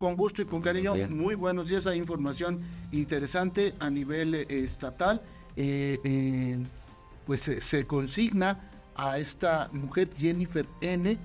Con 0.00 0.14
gusto 0.14 0.42
y 0.42 0.44
con 0.44 0.62
cariño, 0.62 0.94
muy 1.08 1.34
buenos 1.34 1.68
días. 1.68 1.84
Hay 1.88 1.98
información 1.98 2.60
interesante 2.92 3.74
a 3.80 3.90
nivel 3.90 4.32
eh, 4.32 4.46
estatal. 4.48 5.20
Eh, 5.56 5.98
eh, 6.04 6.64
pues 7.26 7.40
se 7.40 7.84
consigna 7.84 8.70
a 8.94 9.18
esta 9.18 9.68
mujer, 9.72 10.08
Jennifer 10.16 10.68
N., 10.82 11.18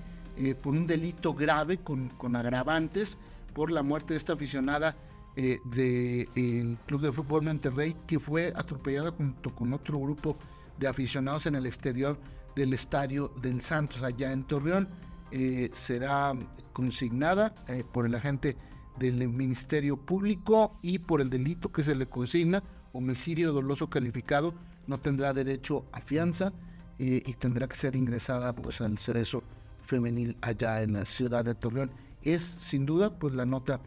por 0.60 0.72
un 0.72 0.88
delito 0.88 1.34
grave 1.34 1.78
con, 1.78 2.08
con, 2.08 2.34
agravantes 2.34 3.16
por 3.54 3.70
la 3.70 3.84
muerte 3.84 4.14
de 4.14 4.18
esta 4.18 4.32
aficionada 4.32 4.96
del 5.36 6.76
Club 6.86 7.00
de 7.00 7.12
Fútbol 7.12 7.42
Monterrey, 7.44 7.94
que 8.08 8.18
fue 8.18 8.52
atropellada 8.56 9.12
junto 9.12 9.54
con 9.54 9.72
otro 9.72 10.00
grupo 10.00 10.36
de 10.80 10.88
aficionados 10.88 11.46
en 11.46 11.54
el 11.54 11.66
exterior 11.66 12.18
del 12.56 12.74
Estadio 12.74 13.28
del 13.40 13.60
Santos, 13.60 14.02
allá 14.02 14.32
en 14.32 14.42
Torreón. 14.42 14.88
Eh, 15.36 15.68
será 15.72 16.32
consignada 16.72 17.56
eh, 17.66 17.82
por 17.90 18.06
el 18.06 18.14
agente 18.14 18.56
del 19.00 19.28
Ministerio 19.28 19.96
Público 19.96 20.78
y 20.80 21.00
por 21.00 21.20
el 21.20 21.28
delito 21.28 21.72
que 21.72 21.82
se 21.82 21.96
le 21.96 22.06
consigna, 22.06 22.62
homicidio 22.92 23.52
doloso 23.52 23.90
calificado, 23.90 24.54
no 24.86 24.98
tendrá 24.98 25.32
derecho 25.32 25.86
a 25.90 26.00
fianza 26.00 26.52
eh, 27.00 27.20
y 27.26 27.32
tendrá 27.32 27.66
que 27.66 27.74
ser 27.74 27.96
ingresada 27.96 28.52
pues 28.52 28.80
al 28.80 28.96
cerezo 28.96 29.42
femenil 29.82 30.36
allá 30.40 30.84
en 30.84 30.92
la 30.92 31.04
ciudad 31.04 31.44
de 31.44 31.56
Torreón. 31.56 31.90
Es 32.22 32.42
sin 32.42 32.86
duda 32.86 33.18
pues 33.18 33.34
la 33.34 33.44
nota 33.44 33.80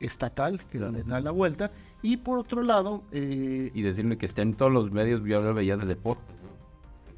estatal 0.00 0.64
que 0.70 0.78
le 0.78 1.02
da 1.02 1.20
la 1.20 1.32
vuelta. 1.32 1.70
Y 2.00 2.16
por 2.16 2.38
otro 2.38 2.62
lado 2.62 3.04
y 3.12 3.82
decirme 3.82 4.16
que 4.16 4.24
está 4.24 4.40
en 4.40 4.54
todos 4.54 4.72
los 4.72 4.90
medios 4.90 5.22
yo 5.22 5.42
lo 5.42 5.52
veía 5.52 5.76
de 5.76 5.84
deporte 5.84 6.24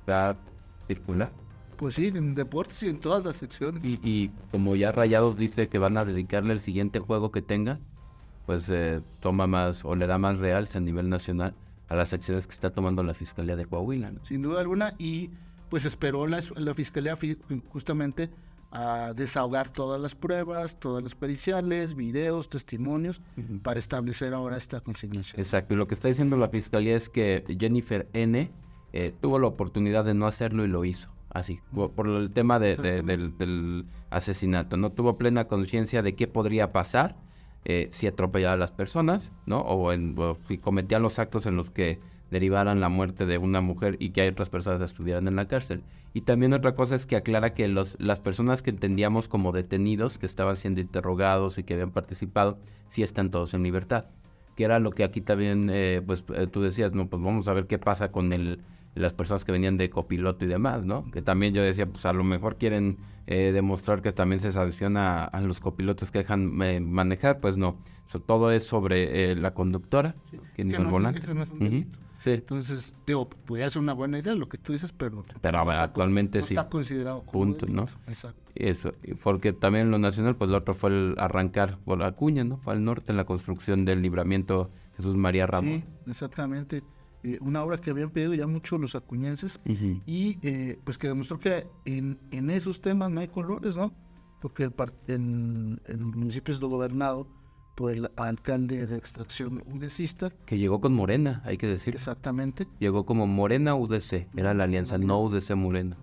está 0.00 0.36
circular 0.88 1.43
pues 1.76 1.96
sí, 1.96 2.08
en 2.08 2.34
deportes 2.34 2.82
y 2.82 2.88
en 2.88 2.98
todas 2.98 3.24
las 3.24 3.36
secciones. 3.36 3.82
Y, 3.84 4.30
como 4.50 4.76
ya 4.76 4.92
Rayados 4.92 5.36
dice 5.36 5.68
que 5.68 5.78
van 5.78 5.96
a 5.96 6.04
dedicarle 6.04 6.52
el 6.52 6.60
siguiente 6.60 6.98
juego 6.98 7.30
que 7.30 7.42
tenga, 7.42 7.80
pues 8.46 8.70
eh, 8.70 9.00
toma 9.20 9.46
más 9.46 9.84
o 9.84 9.94
le 9.94 10.06
da 10.06 10.18
más 10.18 10.38
realce 10.38 10.78
a 10.78 10.80
nivel 10.80 11.08
nacional 11.08 11.54
a 11.88 11.96
las 11.96 12.12
acciones 12.12 12.46
que 12.46 12.52
está 12.52 12.70
tomando 12.70 13.02
la 13.02 13.14
Fiscalía 13.14 13.56
de 13.56 13.66
Coahuila. 13.66 14.12
Sin 14.22 14.42
duda 14.42 14.60
alguna, 14.60 14.94
y 14.98 15.30
pues 15.70 15.84
esperó 15.84 16.26
la, 16.26 16.42
la 16.56 16.74
Fiscalía 16.74 17.18
justamente 17.68 18.30
a 18.70 19.12
desahogar 19.14 19.70
todas 19.70 20.00
las 20.00 20.14
pruebas, 20.14 20.80
todas 20.80 21.02
las 21.02 21.14
periciales, 21.14 21.94
videos, 21.94 22.48
testimonios, 22.48 23.20
para 23.62 23.78
establecer 23.78 24.34
ahora 24.34 24.56
esta 24.56 24.80
consignación. 24.80 25.38
Exacto, 25.38 25.74
y 25.74 25.76
lo 25.76 25.86
que 25.86 25.94
está 25.94 26.08
diciendo 26.08 26.36
la 26.36 26.48
Fiscalía 26.48 26.96
es 26.96 27.08
que 27.08 27.44
Jennifer 27.58 28.08
N. 28.12 28.50
Eh, 28.96 29.12
tuvo 29.20 29.40
la 29.40 29.48
oportunidad 29.48 30.04
de 30.04 30.14
no 30.14 30.28
hacerlo 30.28 30.64
y 30.64 30.68
lo 30.68 30.84
hizo 30.84 31.10
así, 31.34 31.60
por, 31.74 32.08
el 32.08 32.30
tema 32.30 32.58
del, 32.58 33.84
asesinato. 34.08 34.76
No 34.78 34.92
tuvo 34.92 35.18
plena 35.18 35.46
conciencia 35.46 36.00
de 36.00 36.14
qué 36.14 36.26
podría 36.26 36.72
pasar 36.72 37.16
eh, 37.64 37.88
si 37.90 38.06
atropellaba 38.06 38.54
a 38.54 38.56
las 38.56 38.72
personas, 38.72 39.32
¿no? 39.44 39.60
O, 39.66 39.92
si 40.46 40.58
cometía 40.58 40.98
los 41.00 41.18
actos 41.18 41.46
en 41.46 41.56
los 41.56 41.70
que 41.70 42.00
derivaran 42.30 42.80
la 42.80 42.88
muerte 42.88 43.26
de 43.26 43.38
una 43.38 43.60
mujer 43.60 43.96
y 43.98 44.10
que 44.10 44.22
hay 44.22 44.28
otras 44.28 44.48
personas 44.48 44.80
estuvieran 44.80 45.28
en 45.28 45.36
la 45.36 45.48
cárcel. 45.48 45.82
Y 46.14 46.20
también 46.20 46.52
otra 46.52 46.76
cosa 46.76 46.94
es 46.94 47.06
que 47.06 47.16
aclara 47.16 47.52
que 47.52 47.66
los, 47.66 47.96
las 47.98 48.20
personas 48.20 48.62
que 48.62 48.70
entendíamos 48.70 49.28
como 49.28 49.50
detenidos, 49.50 50.18
que 50.18 50.26
estaban 50.26 50.56
siendo 50.56 50.80
interrogados 50.80 51.58
y 51.58 51.64
que 51.64 51.74
habían 51.74 51.90
participado, 51.90 52.58
sí 52.86 53.02
están 53.02 53.30
todos 53.30 53.54
en 53.54 53.64
libertad. 53.64 54.06
Que 54.54 54.64
era 54.64 54.78
lo 54.78 54.92
que 54.92 55.02
aquí 55.02 55.20
también, 55.20 55.68
eh, 55.72 56.00
pues 56.06 56.22
eh, 56.34 56.46
tú 56.46 56.62
decías, 56.62 56.92
no, 56.92 57.08
pues 57.08 57.20
vamos 57.20 57.48
a 57.48 57.52
ver 57.52 57.66
qué 57.66 57.78
pasa 57.78 58.12
con 58.12 58.32
el 58.32 58.60
las 58.94 59.12
personas 59.12 59.44
que 59.44 59.52
venían 59.52 59.76
de 59.76 59.90
copiloto 59.90 60.44
y 60.44 60.48
demás, 60.48 60.84
¿no? 60.84 61.10
Que 61.10 61.22
también 61.22 61.54
yo 61.54 61.62
decía, 61.62 61.86
pues 61.86 62.06
a 62.06 62.12
lo 62.12 62.24
mejor 62.24 62.56
quieren 62.56 62.98
eh, 63.26 63.50
demostrar 63.52 64.02
que 64.02 64.12
también 64.12 64.38
se 64.38 64.52
sanciona 64.52 65.24
a, 65.24 65.40
los 65.40 65.60
copilotos 65.60 66.10
que 66.10 66.18
dejan 66.18 66.60
eh, 66.62 66.80
manejar, 66.80 67.40
pues 67.40 67.56
no. 67.56 67.78
todo 68.26 68.52
es 68.52 68.64
sobre 68.64 69.32
eh, 69.32 69.34
la 69.36 69.54
conductora, 69.54 70.14
sí, 70.30 70.38
que 70.54 70.64
no, 70.64 70.90
volante. 70.90 71.22
sí. 72.18 72.30
Entonces, 72.30 72.94
digo, 73.06 73.28
podría 73.28 73.68
ser 73.68 73.82
una 73.82 73.92
buena 73.92 74.18
idea 74.18 74.34
lo 74.34 74.48
que 74.48 74.58
tú 74.58 74.72
dices, 74.72 74.92
pero... 74.92 75.24
Pero 75.40 75.58
actualmente 75.58 76.40
sí. 76.42 76.54
Está 76.54 76.68
considerado 76.68 77.20
como 77.20 77.32
Punto, 77.32 77.66
¿no? 77.66 77.86
Exacto. 78.06 78.40
Eso, 78.54 78.92
porque 79.22 79.52
también 79.52 79.90
lo 79.90 79.98
nacional, 79.98 80.36
pues 80.36 80.50
lo 80.50 80.58
otro 80.58 80.74
fue 80.74 80.90
el 80.90 81.14
arrancar 81.18 81.78
por 81.78 81.98
la 81.98 82.12
cuña, 82.12 82.44
¿no? 82.44 82.58
Fue 82.58 82.72
al 82.72 82.84
norte 82.84 83.10
en 83.10 83.16
la 83.16 83.24
construcción 83.24 83.84
del 83.84 84.00
libramiento 84.00 84.70
Jesús 84.96 85.16
María 85.16 85.46
Ramos. 85.46 85.74
Sí, 85.74 85.84
exactamente. 86.06 86.82
Eh, 87.24 87.38
una 87.40 87.64
obra 87.64 87.78
que 87.78 87.90
habían 87.90 88.10
pedido 88.10 88.34
ya 88.34 88.46
mucho 88.46 88.76
los 88.76 88.94
acuñenses 88.94 89.58
y 90.04 90.38
eh, 90.42 90.78
pues 90.84 90.98
que 90.98 91.08
demostró 91.08 91.38
que 91.38 91.66
en, 91.86 92.18
en, 92.30 92.50
esos 92.50 92.82
temas 92.82 93.10
no 93.10 93.20
hay 93.20 93.28
colores, 93.28 93.78
¿no? 93.78 93.94
Porque 94.42 94.64
el, 94.64 94.74
el, 95.06 95.80
el 95.86 95.98
municipio 96.04 96.52
es 96.52 96.60
gobernado 96.60 97.26
por 97.74 97.92
el 97.92 98.10
alcalde 98.16 98.86
de 98.86 98.96
extracción 98.98 99.64
udecista. 99.72 100.30
Que 100.44 100.58
llegó 100.58 100.82
con 100.82 100.92
Morena, 100.92 101.40
hay 101.46 101.56
que 101.56 101.66
decir. 101.66 101.94
Exactamente. 101.94 102.68
Llegó 102.78 103.06
como 103.06 103.26
Morena 103.26 103.74
UDC, 103.74 104.28
era 104.36 104.52
la 104.52 104.64
alianza, 104.64 104.98
no 104.98 105.20
UDC 105.22 105.54
Morena. 105.54 105.96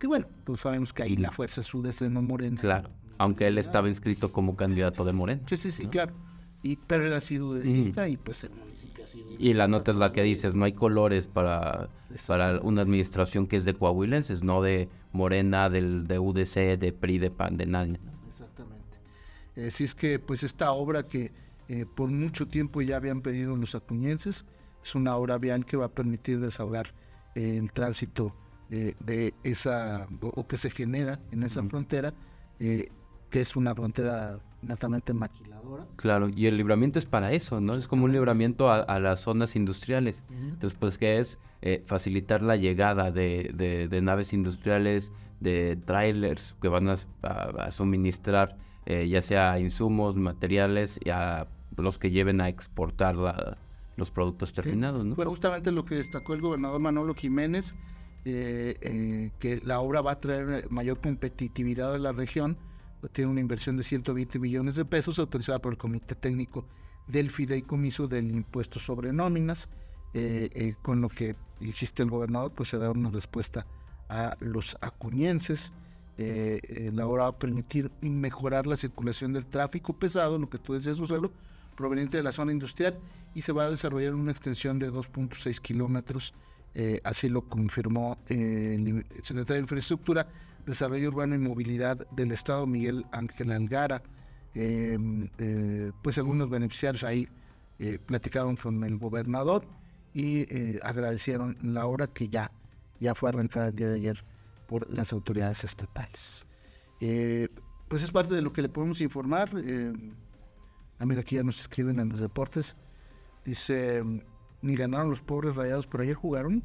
Que 0.00 0.08
bueno, 0.08 0.26
pues 0.44 0.60
sabemos 0.60 0.92
que 0.92 1.04
ahí 1.04 1.16
la 1.16 1.30
fuerza 1.30 1.60
es 1.60 1.72
UDC, 1.72 2.10
no 2.10 2.20
Morena. 2.20 2.60
Claro, 2.60 2.90
aunque 3.18 3.46
él 3.46 3.58
estaba 3.58 3.88
inscrito 3.88 4.32
como 4.32 4.56
candidato 4.56 5.04
de 5.04 5.12
Morena. 5.12 5.42
Sí, 5.46 5.56
sí, 5.56 5.70
sí, 5.70 5.86
claro. 5.86 6.12
Y, 6.64 6.76
pero 6.76 7.06
él 7.06 7.12
ha 7.12 7.20
sido 7.20 7.50
udecista 7.50 8.08
y 8.08 8.16
pues 8.16 8.42
el 8.42 8.50
municipio 8.50 8.94
y 9.38 9.54
la 9.54 9.66
nota 9.66 9.90
es 9.90 9.96
la 9.96 10.12
que 10.12 10.22
dices, 10.22 10.54
no 10.54 10.64
hay 10.64 10.72
colores 10.72 11.26
para, 11.26 11.88
para 12.26 12.60
una 12.60 12.82
administración 12.82 13.46
que 13.46 13.56
es 13.56 13.64
de 13.64 13.74
coahuilenses, 13.74 14.42
no 14.42 14.62
de 14.62 14.88
Morena, 15.12 15.70
del, 15.70 16.06
de 16.06 16.18
UDC, 16.18 16.78
de 16.78 16.92
PRI, 16.92 17.18
de 17.18 17.30
PAN, 17.30 17.56
de 17.56 17.66
nadie. 17.66 18.00
Exactamente. 18.28 18.98
Así 19.66 19.84
es 19.84 19.94
que 19.94 20.18
pues 20.18 20.42
esta 20.42 20.72
obra 20.72 21.06
que 21.06 21.32
eh, 21.68 21.86
por 21.94 22.10
mucho 22.10 22.46
tiempo 22.46 22.82
ya 22.82 22.96
habían 22.96 23.20
pedido 23.20 23.56
los 23.56 23.74
acuñenses, 23.74 24.44
es 24.82 24.94
una 24.94 25.16
obra 25.16 25.38
vial 25.38 25.64
que 25.64 25.76
va 25.76 25.86
a 25.86 25.90
permitir 25.90 26.40
desahogar 26.40 26.88
eh, 27.34 27.58
el 27.58 27.72
tránsito 27.72 28.34
eh, 28.70 28.94
de 29.00 29.34
esa, 29.42 30.08
o, 30.20 30.46
que 30.46 30.56
se 30.56 30.70
genera 30.70 31.20
en 31.30 31.42
esa 31.42 31.62
frontera, 31.62 32.14
que 32.58 33.40
es 33.40 33.56
una 33.56 33.74
frontera 33.74 34.38
netamente 34.64 35.12
maquiladora. 35.14 35.86
Claro, 35.96 36.28
y 36.28 36.46
el 36.46 36.56
libramiento 36.56 36.98
es 36.98 37.06
para 37.06 37.32
eso, 37.32 37.60
¿no? 37.60 37.74
Es 37.74 37.88
como 37.88 38.04
un 38.04 38.12
libramiento 38.12 38.70
a, 38.70 38.98
las 39.00 39.20
zonas 39.20 39.56
industriales. 39.56 40.24
Entonces, 40.30 40.74
pues, 40.78 40.98
que 40.98 41.18
es 41.18 41.38
eh, 41.62 41.82
facilitar 41.86 42.42
la 42.42 42.56
llegada 42.56 43.10
de, 43.10 43.88
de, 43.90 44.02
naves 44.02 44.32
industriales, 44.32 45.12
de 45.40 45.76
trailers 45.84 46.54
que 46.60 46.68
van 46.68 46.88
a, 46.90 47.70
suministrar 47.70 48.58
eh, 48.86 49.08
ya 49.08 49.22
sea 49.22 49.58
insumos, 49.58 50.14
materiales, 50.14 51.00
y 51.02 51.08
a 51.08 51.46
los 51.76 51.98
que 51.98 52.10
lleven 52.10 52.40
a 52.42 52.48
exportar 52.48 53.16
los 53.96 54.10
productos 54.10 54.52
terminados, 54.52 55.06
¿no? 55.06 55.14
Fue 55.14 55.24
justamente 55.24 55.72
lo 55.72 55.86
que 55.86 55.94
destacó 55.94 56.34
el 56.34 56.42
gobernador 56.42 56.80
Manolo 56.80 57.14
Jiménez, 57.14 57.74
eh, 58.26 59.30
que 59.38 59.60
la 59.64 59.80
obra 59.80 60.02
va 60.02 60.12
a 60.12 60.20
traer 60.20 60.70
mayor 60.70 61.00
competitividad 61.00 61.94
a 61.94 61.98
la 61.98 62.12
región, 62.12 62.58
tiene 63.08 63.30
una 63.30 63.40
inversión 63.40 63.76
de 63.76 63.82
120 63.82 64.38
millones 64.38 64.76
de 64.76 64.84
pesos 64.84 65.18
autorizada 65.18 65.60
por 65.60 65.72
el 65.72 65.78
Comité 65.78 66.14
Técnico 66.14 66.66
del 67.06 67.30
Fideicomiso 67.30 68.08
del 68.08 68.30
Impuesto 68.30 68.78
sobre 68.78 69.12
Nóminas, 69.12 69.68
eh, 70.14 70.50
eh, 70.54 70.74
con 70.82 71.00
lo 71.00 71.08
que 71.08 71.36
insiste 71.60 72.02
el 72.02 72.10
gobernador, 72.10 72.52
pues 72.52 72.68
se 72.70 72.78
da 72.78 72.90
una 72.90 73.10
respuesta 73.10 73.66
a 74.08 74.36
los 74.40 74.76
acuñenses. 74.80 75.72
Eh, 76.16 76.90
la 76.94 77.06
obra 77.06 77.24
va 77.24 77.28
a 77.30 77.38
permitir 77.38 77.90
mejorar 78.00 78.66
la 78.66 78.76
circulación 78.76 79.32
del 79.32 79.46
tráfico 79.46 79.92
pesado, 79.92 80.38
lo 80.38 80.48
que 80.48 80.58
tú 80.58 80.74
decías, 80.74 80.96
suelo 80.96 81.32
proveniente 81.76 82.16
de 82.16 82.22
la 82.22 82.32
zona 82.32 82.52
industrial, 82.52 82.98
y 83.34 83.42
se 83.42 83.52
va 83.52 83.64
a 83.64 83.70
desarrollar 83.70 84.14
una 84.14 84.30
extensión 84.30 84.78
de 84.78 84.92
2.6 84.92 85.60
kilómetros, 85.60 86.32
así 87.02 87.28
lo 87.28 87.42
confirmó 87.48 88.16
el 88.28 89.04
secretario 89.22 89.56
de 89.56 89.60
Infraestructura, 89.60 90.28
Desarrollo 90.66 91.08
Urbano 91.08 91.34
y 91.34 91.38
Movilidad 91.38 92.06
del 92.10 92.32
Estado, 92.32 92.66
Miguel 92.66 93.04
Ángel 93.12 93.52
Algara. 93.52 94.02
Em, 94.54 95.28
eh, 95.38 95.90
pues 96.02 96.16
algunos 96.18 96.48
beneficiarios 96.48 97.02
ahí 97.02 97.28
eh, 97.78 97.98
platicaron 98.04 98.56
con 98.56 98.84
el 98.84 98.98
gobernador 98.98 99.66
y 100.12 100.42
eh, 100.42 100.78
agradecieron 100.82 101.58
la 101.60 101.86
obra 101.86 102.06
que 102.06 102.28
ya, 102.28 102.52
ya 103.00 103.16
fue 103.16 103.30
arrancada 103.30 103.68
el 103.68 103.74
día 103.74 103.88
de 103.88 103.96
ayer 103.96 104.24
por 104.68 104.88
las 104.90 105.12
autoridades 105.12 105.64
estatales. 105.64 106.46
pues 107.88 108.02
es 108.02 108.10
parte 108.10 108.34
de 108.34 108.42
lo 108.42 108.52
que 108.52 108.62
le 108.62 108.68
podemos 108.68 109.00
informar. 109.00 109.50
a 110.98 111.06
mí 111.06 111.16
aquí 111.16 111.36
ya 111.36 111.42
nos 111.42 111.60
escriben 111.60 111.98
en 111.98 112.08
los 112.08 112.20
deportes. 112.20 112.76
Dice, 113.44 114.02
ni 114.62 114.76
ganaron 114.76 115.10
los 115.10 115.20
pobres 115.20 115.56
rayados, 115.56 115.86
pero 115.86 116.04
ayer 116.04 116.14
jugaron. 116.14 116.62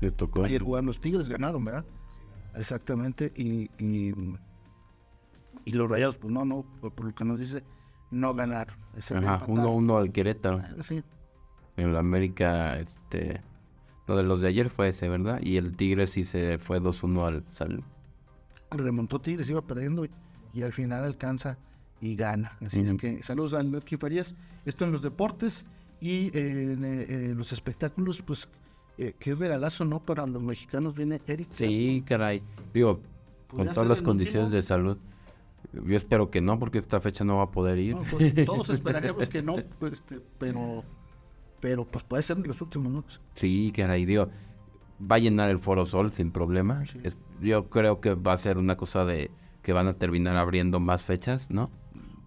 Le 0.00 0.10
tocó. 0.10 0.44
Ayer 0.44 0.62
jugaron 0.62 0.86
los 0.86 1.00
Tigres, 1.00 1.28
ganaron, 1.28 1.64
¿verdad? 1.64 1.84
Exactamente, 2.56 3.32
y, 3.36 3.70
y, 3.78 4.14
los 5.72 5.90
rayados, 5.90 6.16
pues 6.16 6.32
no, 6.32 6.44
no, 6.44 6.64
por, 6.80 7.04
lo 7.04 7.14
que 7.14 7.24
nos 7.24 7.38
dice, 7.38 7.62
no 8.10 8.34
ganaron. 8.34 8.76
Ajá, 9.14 9.44
uno, 9.46 9.72
uno 9.72 9.98
al 9.98 10.12
Querétaro. 10.12 10.62
En 11.76 11.92
la 11.92 11.98
América, 11.98 12.78
este, 12.78 13.42
lo 14.06 14.16
de 14.16 14.22
los 14.22 14.40
de 14.40 14.48
ayer 14.48 14.70
fue 14.70 14.88
ese, 14.88 15.08
¿verdad? 15.08 15.40
Y 15.42 15.56
el 15.56 15.76
Tigre 15.76 16.06
sí 16.06 16.24
se 16.24 16.58
fue 16.58 16.80
2-1 16.80 17.26
al 17.26 17.44
Sal. 17.50 17.82
Remontó 18.70 19.20
Tigres, 19.20 19.50
iba 19.50 19.62
perdiendo 19.62 20.06
y, 20.52 20.62
al 20.62 20.72
final 20.72 21.04
alcanza 21.04 21.58
y 22.00 22.16
gana. 22.16 22.56
Así 22.64 22.80
es 22.80 22.94
que 22.94 23.22
saludos 23.22 23.52
a 23.54 23.62
Melqui 23.62 23.96
Farías. 23.96 24.34
Esto 24.64 24.84
en 24.84 24.92
los 24.92 25.02
deportes 25.02 25.66
y 26.00 26.36
en 26.36 26.84
eh, 26.84 27.06
eh, 27.08 27.34
los 27.36 27.52
espectáculos, 27.52 28.22
pues 28.22 28.48
eh, 28.98 29.14
qué 29.18 29.34
regalazo, 29.34 29.84
¿no? 29.84 30.00
Para 30.00 30.26
los 30.26 30.42
mexicanos 30.42 30.94
viene 30.94 31.20
Eric. 31.26 31.48
Sí, 31.50 32.02
caray. 32.06 32.42
Digo, 32.72 33.00
con 33.48 33.66
todas 33.66 33.88
las 33.88 34.02
condiciones 34.02 34.50
de 34.50 34.62
salud. 34.62 34.98
Yo 35.72 35.96
espero 35.96 36.30
que 36.30 36.40
no, 36.40 36.58
porque 36.58 36.78
esta 36.78 37.00
fecha 37.00 37.24
no 37.24 37.38
va 37.38 37.44
a 37.44 37.50
poder 37.50 37.78
ir. 37.78 37.96
Pues, 38.10 38.34
todos 38.46 38.70
esperaríamos 38.70 39.28
que 39.28 39.42
no, 39.42 39.56
pues, 39.78 39.94
este, 39.94 40.20
pero, 40.38 40.84
pero 41.60 41.84
pues 41.84 42.04
puede 42.04 42.22
ser 42.22 42.38
en 42.38 42.44
los 42.44 42.60
últimos 42.62 42.88
minutos. 42.88 43.20
Sí, 43.34 43.72
caray, 43.74 44.06
digo, 44.06 44.28
va 45.00 45.16
a 45.16 45.18
llenar 45.18 45.50
el 45.50 45.58
Foro 45.58 45.84
Sol 45.84 46.12
sin 46.12 46.30
problema. 46.30 46.84
yo 47.40 47.68
creo 47.68 48.00
que 48.00 48.14
va 48.14 48.32
a 48.32 48.36
ser 48.36 48.58
una 48.58 48.76
cosa 48.76 49.04
de 49.04 49.30
que 49.62 49.72
van 49.72 49.88
a 49.88 49.94
terminar 49.94 50.36
abriendo 50.36 50.80
más 50.80 51.02
fechas, 51.02 51.50
¿no? 51.50 51.70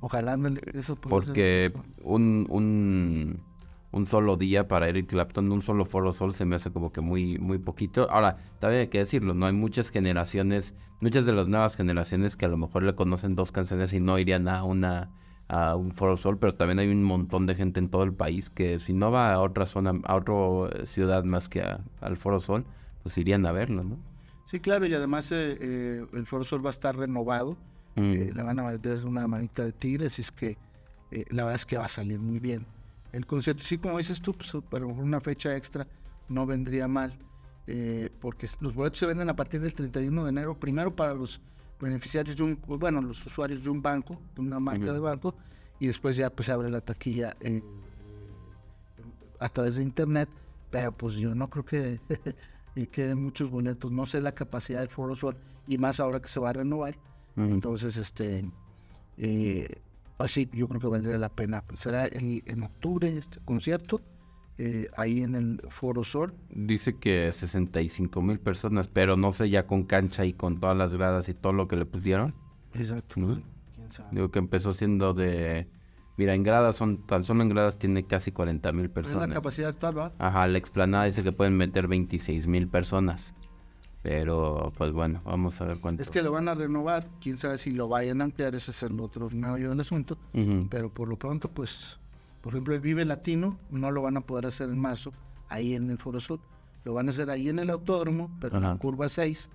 Ojalá 0.02 0.38
eso 0.74 0.96
pueda 0.96 1.10
Porque 1.10 1.74
un, 2.04 2.46
un, 2.50 3.42
un, 3.92 4.06
solo 4.06 4.38
día 4.38 4.68
para 4.68 4.88
Eric 4.88 5.08
Clapton, 5.08 5.52
un 5.52 5.62
solo 5.62 5.86
Foro 5.86 6.14
Sol 6.14 6.34
se 6.34 6.46
me 6.46 6.56
hace 6.56 6.72
como 6.72 6.92
que 6.92 7.02
muy, 7.02 7.38
muy 7.38 7.58
poquito. 7.58 8.10
Ahora, 8.10 8.38
también 8.60 8.82
hay 8.82 8.88
que 8.88 9.00
decirlo, 9.00 9.34
¿no? 9.34 9.46
Hay 9.46 9.54
muchas 9.54 9.90
generaciones, 9.90 10.76
muchas 11.02 11.26
de 11.26 11.34
las 11.34 11.48
nuevas 11.48 11.76
generaciones 11.76 12.36
que 12.36 12.46
a 12.46 12.50
lo 12.50 12.58
mejor 12.58 12.84
le 12.84 12.96
conocen 12.96 13.36
dos 13.36 13.52
canciones 13.52 13.94
y 13.94 14.00
no 14.00 14.20
irían 14.20 14.48
a 14.48 14.64
una 14.64 15.12
a 15.50 15.76
un 15.76 15.92
Foro 15.92 16.16
Sol, 16.16 16.38
pero 16.38 16.54
también 16.54 16.78
hay 16.78 16.88
un 16.88 17.04
montón 17.04 17.48
de 17.48 17.56
gente 17.56 17.80
en 17.80 17.90
todo 17.90 18.04
el 18.04 18.14
país 18.14 18.52
que 18.52 18.78
si 18.78 18.94
no 18.94 19.12
va 19.12 19.34
a 19.34 19.40
otra 19.42 19.66
zona, 19.66 20.00
a 20.04 20.16
otra 20.16 20.86
ciudad 20.86 21.24
más 21.24 21.50
que 21.50 21.64
al 22.02 22.18
Foro 22.18 22.40
Sol, 22.40 22.66
pues 23.02 23.18
irían 23.18 23.46
a 23.48 23.52
verlo, 23.52 23.84
¿no? 23.84 23.98
Sí, 24.46 24.60
claro, 24.60 24.86
y 24.86 24.94
además 24.94 25.32
eh, 25.32 25.58
eh, 25.60 26.06
el 26.14 26.26
Foro 26.28 26.44
Sol 26.44 26.64
va 26.64 26.70
a 26.70 26.72
estar 26.72 26.96
renovado, 26.96 27.58
mm. 27.96 28.14
eh, 28.14 28.32
le 28.34 28.44
van 28.44 28.60
a 28.60 28.64
meter 28.64 29.06
una 29.06 29.28
manita 29.28 29.66
de 29.66 29.72
tigres, 29.72 30.20
y 30.20 30.22
es 30.22 30.32
que 30.32 30.58
la 31.32 31.44
verdad 31.44 31.56
es 31.56 31.66
que 31.66 31.78
va 31.78 31.86
a 31.86 31.90
salir 31.90 32.20
muy 32.20 32.40
bien. 32.40 32.66
El 33.12 33.26
concierto, 33.26 33.64
sí, 33.64 33.78
como 33.78 33.98
dices 33.98 34.22
tú, 34.22 34.34
pues, 34.34 34.52
pero 34.70 34.88
una 34.88 35.20
fecha 35.20 35.56
extra 35.56 35.88
no 36.28 36.46
vendría 36.46 36.88
mal, 36.88 37.18
porque 38.20 38.48
los 38.62 38.74
boletos 38.74 39.00
se 39.00 39.06
venden 39.06 39.30
a 39.30 39.36
partir 39.36 39.62
del 39.62 39.74
31 39.74 40.24
de 40.24 40.30
enero, 40.30 40.60
primero 40.60 40.96
para 40.96 41.14
los 41.14 41.42
beneficiarios 41.80 42.36
de 42.36 42.44
un, 42.44 42.60
bueno, 42.68 43.02
los 43.02 43.26
usuarios 43.26 43.64
de 43.64 43.70
un 43.70 43.82
banco, 43.82 44.20
de 44.36 44.42
una 44.42 44.60
marca 44.60 44.92
de 44.92 45.00
banco, 45.00 45.34
y 45.80 45.88
después 45.88 46.16
ya 46.16 46.30
pues 46.30 46.48
se 46.48 46.52
abre 46.52 46.70
la 46.70 46.82
taquilla 46.82 47.36
eh, 47.40 47.64
a 49.40 49.50
través 49.50 49.78
de 49.78 49.84
internet, 49.84 50.30
pero 50.70 50.92
pues 50.92 51.16
yo 51.16 51.34
no 51.34 51.50
creo 51.50 51.66
que 51.66 52.00
queden 52.92 53.24
muchos 53.24 53.50
boletos, 53.50 53.92
no 53.92 54.06
sé 54.06 54.22
la 54.22 54.34
capacidad 54.34 54.80
del 54.80 54.90
Foro 54.90 55.16
Sol, 55.16 55.38
y 55.68 55.78
más 55.78 56.00
ahora 56.00 56.22
que 56.22 56.28
se 56.28 56.40
va 56.40 56.50
a 56.50 56.54
renovar, 56.54 56.98
entonces 57.38 57.96
este, 57.96 58.44
eh, 59.18 59.82
pues 60.20 60.34
sí, 60.34 60.50
yo 60.52 60.68
creo 60.68 60.82
que 60.82 60.88
valdría 60.88 61.18
la 61.18 61.30
pena, 61.30 61.64
será 61.76 62.06
en 62.06 62.64
octubre 62.64 63.18
este 63.18 63.40
concierto, 63.46 64.02
eh, 64.58 64.90
ahí 64.98 65.22
en 65.22 65.34
el 65.36 65.62
Foro 65.70 66.04
Sol. 66.04 66.34
Dice 66.50 66.98
que 66.98 67.32
65 67.32 68.22
mil 68.22 68.38
personas, 68.38 68.90
pero 68.90 69.16
no 69.16 69.32
sé 69.32 69.50
ya 69.50 69.66
con 69.66 69.84
cancha 69.84 70.26
y 70.26 70.34
con 70.34 70.60
todas 70.60 70.76
las 70.76 70.94
gradas 70.94 71.30
y 71.30 71.34
todo 71.34 71.54
lo 71.54 71.70
que 71.70 71.78
le 71.78 71.86
pusieron. 71.86 72.36
Exacto. 72.74 73.16
¿Quién 73.16 73.90
sabe? 73.90 74.10
Digo 74.12 74.30
que 74.30 74.40
empezó 74.40 74.74
siendo 74.74 75.14
de... 75.14 75.70
Mira, 76.18 76.36
en 76.36 76.44
gradas 76.44 76.76
son, 76.76 77.08
tan 77.08 77.24
solo 77.24 77.42
en 77.42 77.48
gradas 77.48 77.80
tiene 77.80 78.06
casi 78.06 78.34
40 78.34 78.74
mil 78.74 78.90
personas. 78.90 79.24
Es 79.24 79.30
la 79.30 79.36
capacidad 79.36 79.70
actual, 79.70 79.98
¿va? 79.98 80.14
Ajá, 80.20 80.46
la 80.48 80.58
explanada 80.58 81.06
dice 81.06 81.24
que 81.24 81.32
pueden 81.32 81.56
meter 81.56 81.88
26 81.88 82.46
mil 82.48 82.68
personas. 82.68 83.36
Pero, 84.02 84.72
pues 84.78 84.92
bueno, 84.94 85.22
vamos 85.26 85.60
a 85.60 85.66
ver 85.66 85.80
cuánto. 85.80 86.04
Es 86.04 86.10
que 86.10 86.22
lo 86.22 86.32
van 86.32 86.48
a 86.48 86.54
renovar, 86.54 87.08
quién 87.22 87.38
sabe 87.38 87.58
si 87.58 87.72
lo 87.72 87.90
vayan 87.90 88.22
a 88.22 88.24
ampliar, 88.26 88.56
ese 88.56 88.72
es 88.72 88.84
el 88.84 89.00
otro 89.00 89.30
medio 89.30 89.70
del 89.70 89.80
asunto. 89.80 90.18
Pero 90.70 90.90
por 90.94 91.10
lo 91.10 91.18
pronto, 91.18 91.50
pues 91.50 92.00
por 92.42 92.54
ejemplo, 92.54 92.74
el 92.74 92.82
Vive 92.82 93.06
Latino 93.06 93.58
no 93.70 93.92
lo 93.92 94.02
van 94.02 94.18
a 94.18 94.22
poder 94.22 94.46
hacer 94.46 94.70
en 94.70 94.80
marzo, 94.80 95.12
ahí 95.50 95.76
en 95.76 95.90
el 95.90 95.98
Foro 95.98 96.20
Sur. 96.20 96.40
Lo 96.86 96.94
van 96.94 97.08
a 97.08 97.12
hacer 97.12 97.30
ahí 97.30 97.50
en 97.50 97.60
el 97.60 97.70
autódromo, 97.70 98.32
pero 98.40 98.58
en 98.58 98.64
la 98.64 98.78
curva 98.78 99.10
6, 99.10 99.50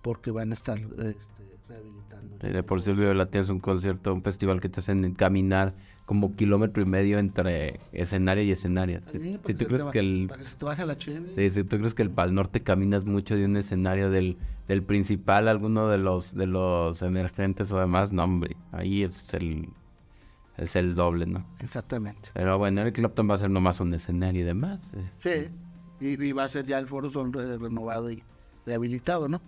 porque 0.00 0.30
van 0.30 0.50
a 0.50 0.54
estar 0.54 0.78
este, 0.78 1.58
rehabilitando. 1.68 2.38
de 2.38 2.62
por 2.62 2.80
sí 2.80 2.90
el 2.90 2.96
Vive 2.96 3.14
Latino 3.14 3.44
es 3.44 3.50
un 3.50 3.60
concierto, 3.60 4.14
un 4.14 4.22
festival 4.22 4.60
que 4.60 4.70
te 4.70 4.80
hacen 4.80 5.14
caminar 5.14 5.74
como 6.06 6.34
kilómetro 6.34 6.82
y 6.82 6.86
medio 6.86 7.18
entre 7.18 7.80
escenario 7.92 8.42
y 8.44 8.50
escenario. 8.50 9.00
si, 9.10 9.54
tú 9.54 9.66
crees 9.66 9.84
que 9.84 9.98
el 10.00 10.26
para 10.28 10.40
que 10.40 10.48
se 10.48 10.56
te 10.56 10.64
baje 10.64 10.84
la 10.84 10.96
sí, 10.98 11.50
si 11.50 11.64
tú 11.64 11.78
crees 11.78 11.94
que 11.94 12.02
el 12.02 12.10
Pal 12.10 12.34
Norte 12.34 12.62
caminas 12.62 13.04
mucho 13.04 13.36
de 13.36 13.44
un 13.44 13.56
escenario 13.56 14.10
del, 14.10 14.36
del 14.68 14.82
principal, 14.82 15.48
alguno 15.48 15.88
de 15.88 15.98
los 15.98 16.34
de 16.34 16.46
los 16.46 17.02
emergentes 17.02 17.72
o 17.72 17.78
demás, 17.78 18.12
no 18.12 18.24
hombre, 18.24 18.56
ahí 18.72 19.02
es 19.02 19.32
el 19.34 19.68
es 20.56 20.76
el 20.76 20.94
doble, 20.94 21.26
¿no? 21.26 21.46
Exactamente. 21.60 22.30
Pero 22.34 22.58
bueno, 22.58 22.82
el 22.82 22.92
Clapton 22.92 23.28
va 23.28 23.34
a 23.34 23.38
ser 23.38 23.50
nomás 23.50 23.80
un 23.80 23.94
escenario 23.94 24.42
y 24.42 24.44
demás. 24.44 24.80
Sí, 25.18 25.48
y, 26.00 26.32
va 26.32 26.44
a 26.44 26.48
ser 26.48 26.66
ya 26.66 26.78
el 26.78 26.86
Foro 26.86 27.08
Sol 27.08 27.32
renovado 27.32 28.10
y 28.10 28.22
rehabilitado, 28.66 29.28
¿no? 29.28 29.40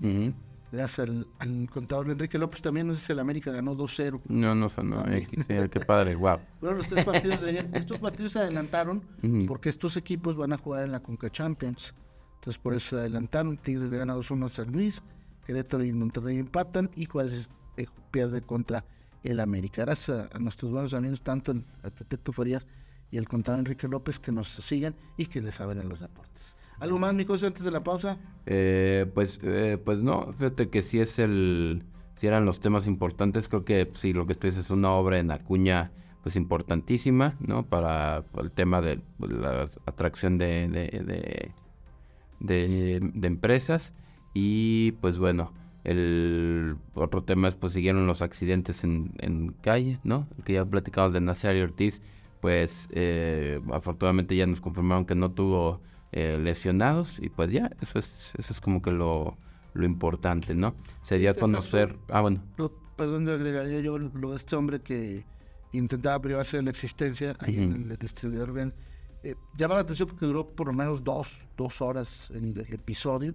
Gracias 0.74 1.08
al, 1.08 1.68
contador 1.70 2.10
Enrique 2.10 2.38
López 2.38 2.60
también, 2.60 2.88
no 2.88 2.94
sé 2.94 3.06
si 3.06 3.12
el 3.12 3.20
América 3.20 3.52
ganó 3.52 3.76
2-0. 3.76 4.22
No, 4.28 4.54
no 4.54 4.68
sonó, 4.68 5.04
sí, 5.06 5.26
qué 5.46 5.80
padre, 5.80 6.16
wow. 6.16 6.38
Bueno, 6.60 6.78
los 6.78 6.88
tres 6.88 7.04
partidos 7.04 7.40
de 7.42 7.50
ayer, 7.50 7.70
estos 7.74 7.98
partidos 8.00 8.32
se 8.32 8.40
adelantaron 8.40 9.02
porque 9.46 9.68
estos 9.68 9.96
equipos 9.96 10.36
van 10.36 10.52
a 10.52 10.58
jugar 10.58 10.84
en 10.84 10.92
la 10.92 11.00
Conca 11.00 11.30
Champions. 11.30 11.94
Entonces 12.36 12.60
por 12.60 12.74
eso 12.74 12.96
se 12.96 12.96
adelantaron, 12.96 13.56
Tigres 13.56 13.90
le 13.90 13.98
gana 13.98 14.14
2-1 14.16 14.46
a 14.46 14.48
San 14.50 14.72
Luis, 14.72 15.02
Querétaro 15.46 15.84
y 15.84 15.92
Monterrey 15.92 16.38
empatan 16.38 16.90
y 16.96 17.06
Juárez 17.06 17.48
eh, 17.76 17.86
pierde 18.10 18.42
contra 18.42 18.84
el 19.22 19.40
América. 19.40 19.82
Gracias 19.82 20.28
a, 20.32 20.38
nuestros 20.38 20.72
buenos 20.72 20.92
amigos, 20.92 21.22
tanto 21.22 21.52
el 21.52 21.64
arquitecto 21.82 22.32
Farías 22.32 22.66
y 23.10 23.16
el 23.16 23.28
contador 23.28 23.60
Enrique 23.60 23.88
López, 23.88 24.18
que 24.18 24.32
nos 24.32 24.48
sigan 24.48 24.94
y 25.16 25.26
que 25.26 25.40
les 25.40 25.60
abren 25.60 25.88
los 25.88 26.00
deportes. 26.00 26.56
¿Algo 26.80 26.98
más, 26.98 27.14
mi 27.14 27.24
cosa, 27.24 27.46
antes 27.46 27.64
de 27.64 27.70
la 27.70 27.84
pausa? 27.84 28.18
Eh, 28.46 29.06
pues, 29.14 29.38
eh, 29.42 29.78
pues 29.82 30.02
no, 30.02 30.32
fíjate 30.32 30.68
que 30.68 30.82
si 30.82 31.00
es 31.00 31.18
el, 31.18 31.84
si 32.16 32.26
eran 32.26 32.44
los 32.44 32.60
temas 32.60 32.86
importantes, 32.86 33.48
creo 33.48 33.64
que 33.64 33.90
sí, 33.94 34.12
lo 34.12 34.26
que 34.26 34.34
dices 34.34 34.56
es 34.56 34.70
una 34.70 34.90
obra 34.92 35.18
en 35.18 35.30
Acuña, 35.30 35.92
pues 36.22 36.36
importantísima, 36.36 37.36
¿no? 37.38 37.66
Para, 37.66 38.24
el 38.38 38.50
tema 38.50 38.80
de 38.80 39.00
la 39.18 39.68
atracción 39.86 40.38
de, 40.38 40.68
de, 40.68 41.52
de, 42.40 43.00
de 43.00 43.26
empresas 43.26 43.94
y 44.32 44.92
pues 44.92 45.18
bueno, 45.18 45.52
el 45.84 46.76
otro 46.94 47.22
tema 47.22 47.48
es, 47.48 47.54
pues, 47.54 47.74
siguieron 47.74 48.06
los 48.06 48.22
accidentes 48.22 48.84
en, 48.84 49.12
en 49.18 49.52
calle, 49.52 50.00
¿no? 50.02 50.26
Que 50.44 50.54
ya 50.54 50.64
platicamos 50.64 51.12
de 51.12 51.20
Nacer 51.20 51.62
Ortiz, 51.62 52.00
pues, 52.44 52.90
eh, 52.92 53.58
afortunadamente 53.72 54.36
ya 54.36 54.46
nos 54.46 54.60
confirmaron 54.60 55.06
que 55.06 55.14
no 55.14 55.30
tuvo 55.30 55.80
eh, 56.12 56.38
lesionados 56.38 57.18
y 57.18 57.30
pues 57.30 57.50
ya, 57.50 57.70
eso 57.80 57.98
es, 57.98 58.34
eso 58.36 58.52
es 58.52 58.60
como 58.60 58.82
que 58.82 58.90
lo, 58.90 59.38
lo 59.72 59.86
importante, 59.86 60.54
¿no? 60.54 60.74
Sería 61.00 61.32
conocer... 61.32 61.96
ah, 62.10 62.20
bueno. 62.20 62.42
perdón, 62.96 63.24
le 63.24 63.32
agregaría 63.32 63.80
yo 63.80 63.96
lo 63.96 64.32
de 64.32 64.36
este 64.36 64.56
hombre 64.56 64.82
que 64.82 65.24
intentaba 65.72 66.20
privarse 66.20 66.58
de 66.58 66.64
la 66.64 66.70
existencia 66.70 67.34
ahí 67.38 67.56
en 67.56 67.90
el 67.90 67.96
distribuidor 67.96 68.52
bien. 68.52 68.74
Eh, 69.22 69.36
llama 69.56 69.76
la 69.76 69.80
atención 69.80 70.06
porque 70.06 70.26
duró 70.26 70.46
por 70.46 70.66
lo 70.66 70.74
menos 70.74 71.02
dos, 71.02 71.28
dos 71.56 71.80
horas 71.80 72.30
en 72.34 72.44
el, 72.44 72.60
episodio. 72.74 73.34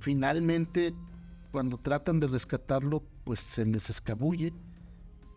Finalmente 0.00 0.92
cuando 1.52 1.78
tratan 1.78 2.18
de 2.18 2.26
rescatarlo, 2.26 3.04
pues 3.22 3.38
se 3.38 3.64
les 3.64 3.88
escabulle, 3.88 4.52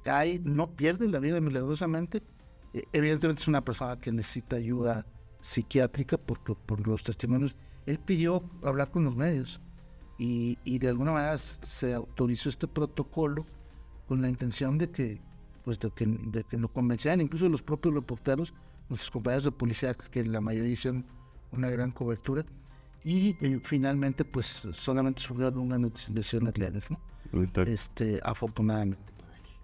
cae, 0.03 0.41
no 0.43 0.75
pierde 0.75 1.07
la 1.07 1.19
vida 1.19 1.39
milagrosamente. 1.39 2.24
Eh, 2.75 2.84
evidentemente 2.91 3.41
es 3.41 3.48
una 3.48 3.63
persona 3.63 3.98
que 3.98 4.12
necesita 4.12 4.58
ayuda 4.58 5.05
psiquiátrica 5.39 6.17
porque 6.17 6.55
por 6.55 6.86
los 6.86 7.03
testimonios. 7.03 7.55
Él 7.86 8.00
pidió 8.00 8.44
hablar 8.63 8.91
con 8.91 9.05
los 9.05 9.15
medios 9.15 9.62
y, 10.17 10.58
de 10.79 10.89
alguna 10.89 11.12
manera 11.12 11.38
se 11.38 11.94
autorizó 11.94 12.50
este 12.50 12.67
protocolo 12.67 13.46
con 14.08 14.22
la 14.22 14.27
intención 14.27 14.77
de 14.77 14.89
que, 14.91 15.22
pues 15.63 15.79
de 15.79 15.89
que, 15.91 16.05
de 16.05 16.44
que 16.44 16.58
lo 16.58 16.67
convencieran, 16.67 17.22
incluso 17.22 17.48
los 17.48 17.63
propios 17.63 17.94
reporteros, 17.94 18.53
nuestros 18.89 19.12
compañeros 19.12 19.46
de 19.46 19.51
policía, 19.51 19.94
que 19.94 20.25
la 20.25 20.41
mayoría 20.41 20.74
hicieron 20.74 21.05
una 21.51 21.70
gran 21.70 21.91
cobertura 21.91 22.46
y 23.03 23.38
eh, 23.39 23.60
finalmente 23.63 24.25
pues 24.25 24.67
solamente 24.72 25.22
sufrieron 25.22 25.60
una 25.60 25.77
lesiones 26.13 26.58
leves, 26.58 26.89
¿no? 26.89 27.00
Este, 27.65 28.20
afortunadamente. 28.24 29.14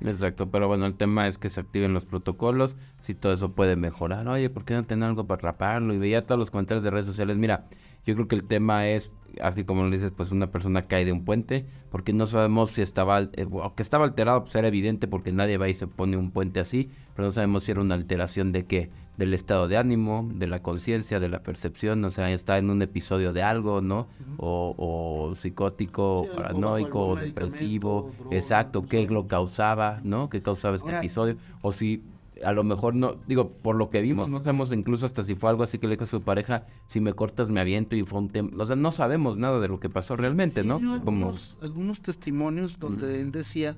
Exacto, 0.04 0.50
pero 0.50 0.68
bueno, 0.68 0.88
el 0.88 0.96
tema 0.96 1.28
es 1.28 1.38
que 1.38 1.50
se 1.50 1.60
activen 1.60 1.94
los 1.94 2.06
protocolos, 2.08 2.76
si 3.00 3.14
todo 3.14 3.34
eso 3.34 3.54
puede 3.54 3.76
mejorar. 3.76 4.28
Oye, 4.28 4.50
¿por 4.50 4.66
qué 4.66 4.74
no 4.74 4.84
tener 4.84 5.08
algo 5.08 5.28
para 5.28 5.38
atraparlo? 5.38 5.94
Y 5.94 6.00
veía 6.00 6.26
todos 6.26 6.40
los 6.40 6.50
comentarios 6.50 6.84
de 6.84 6.90
redes 6.90 7.06
sociales. 7.06 7.38
Mira, 7.38 7.68
yo 8.06 8.16
creo 8.16 8.28
que 8.28 8.36
el 8.36 8.44
tema 8.46 8.88
es 8.90 9.12
así 9.42 9.64
como 9.64 9.86
le 9.86 9.92
dices, 9.92 10.12
pues 10.16 10.32
una 10.32 10.52
persona 10.52 10.88
cae 10.88 11.06
de 11.06 11.12
un 11.12 11.24
puente, 11.24 11.66
porque 11.90 12.14
no 12.14 12.26
sabemos 12.26 12.72
si 12.72 12.82
estaba, 12.82 13.22
eh, 13.22 13.48
que 13.76 13.84
estaba 13.84 14.06
alterado, 14.06 14.44
pues 14.44 14.56
era 14.56 14.68
evidente 14.68 15.08
porque 15.08 15.32
nadie 15.32 15.58
va 15.58 15.70
y 15.70 15.74
se 15.74 15.88
pone 15.88 16.18
un 16.18 16.32
puente 16.32 16.60
así, 16.60 16.90
pero 17.16 17.28
no 17.28 17.32
sabemos 17.32 17.64
si 17.64 17.72
era 17.72 17.82
una 17.82 17.96
alteración 17.96 18.52
de 18.52 18.66
qué, 18.66 18.90
del 19.18 19.34
estado 19.34 19.68
de 19.68 19.78
ánimo, 19.78 20.28
de 20.34 20.48
la 20.48 20.62
conciencia, 20.62 21.20
de 21.20 21.30
la 21.30 21.44
percepción, 21.44 22.04
o 22.04 22.12
sea, 22.12 22.32
está 22.32 22.58
en 22.58 22.70
un 22.70 22.82
episodio 22.82 23.34
de 23.34 23.44
algo, 23.44 23.82
¿no? 23.82 24.08
o, 24.38 25.34
psicótico, 25.36 26.28
paranoico, 26.36 27.16
depresivo, 27.16 28.12
exacto, 28.32 28.86
qué 28.86 29.08
lo 29.08 29.28
causaba, 29.28 30.00
¿no? 30.04 30.30
¿Qué 30.30 30.42
causaba 30.42 30.76
este 30.76 30.96
episodio? 30.98 31.38
O 31.62 31.72
si 31.72 32.04
a 32.44 32.52
lo 32.54 32.64
mejor 32.64 32.96
no, 32.96 33.16
digo, 33.28 33.52
por 33.52 33.76
lo 33.76 33.90
que 33.90 34.02
vimos, 34.02 34.30
no 34.30 34.40
sabemos 34.40 34.72
incluso 34.72 35.06
hasta 35.06 35.24
si 35.24 35.36
fue 35.36 35.50
algo 35.50 35.64
así 35.64 35.78
que 35.78 35.88
le 35.88 35.96
dijo 35.96 36.06
a 36.06 36.08
su 36.08 36.22
pareja, 36.22 36.66
si 36.88 37.00
me 37.00 37.14
cortas 37.14 37.50
me 37.50 37.60
aviento 37.60 37.96
y 37.96 38.04
fue 38.04 38.20
un 38.20 38.30
tema, 38.30 38.52
o 38.58 38.66
sea, 38.66 38.76
no 38.76 38.92
sabemos 38.92 39.38
nada 39.38 39.60
de 39.60 39.68
lo 39.68 39.80
que 39.80 39.90
pasó 39.90 40.16
realmente, 40.16 40.64
¿no? 40.64 40.76
Algunos, 40.76 41.58
algunos 41.62 42.02
testimonios 42.02 42.80
donde 42.80 43.22
él 43.22 43.32
decía 43.32 43.78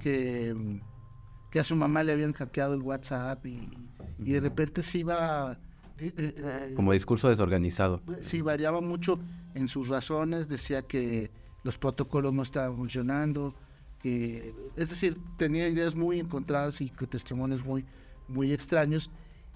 que, 0.00 0.80
que 1.50 1.60
a 1.60 1.64
su 1.64 1.76
mamá 1.76 2.02
le 2.02 2.12
habían 2.12 2.32
hackeado 2.32 2.74
el 2.74 2.82
WhatsApp 2.82 3.44
y, 3.46 3.68
y 4.18 4.32
de 4.32 4.40
repente 4.40 4.82
se 4.82 4.98
iba... 4.98 5.58
Eh, 5.98 6.12
eh, 6.16 6.34
eh, 6.36 6.72
Como 6.76 6.92
discurso 6.92 7.28
desorganizado. 7.28 8.00
Sí, 8.20 8.40
variaba 8.40 8.80
mucho 8.80 9.18
en 9.54 9.68
sus 9.68 9.88
razones, 9.88 10.48
decía 10.48 10.82
que 10.82 11.30
los 11.62 11.76
protocolos 11.76 12.32
no 12.32 12.42
estaban 12.42 12.74
funcionando, 12.76 13.54
que, 14.02 14.54
es 14.76 14.90
decir, 14.90 15.18
tenía 15.36 15.68
ideas 15.68 15.94
muy 15.94 16.20
encontradas 16.20 16.80
y 16.80 16.90
testimonios 16.90 17.64
muy, 17.64 17.84
muy 18.28 18.52
extraños. 18.52 19.10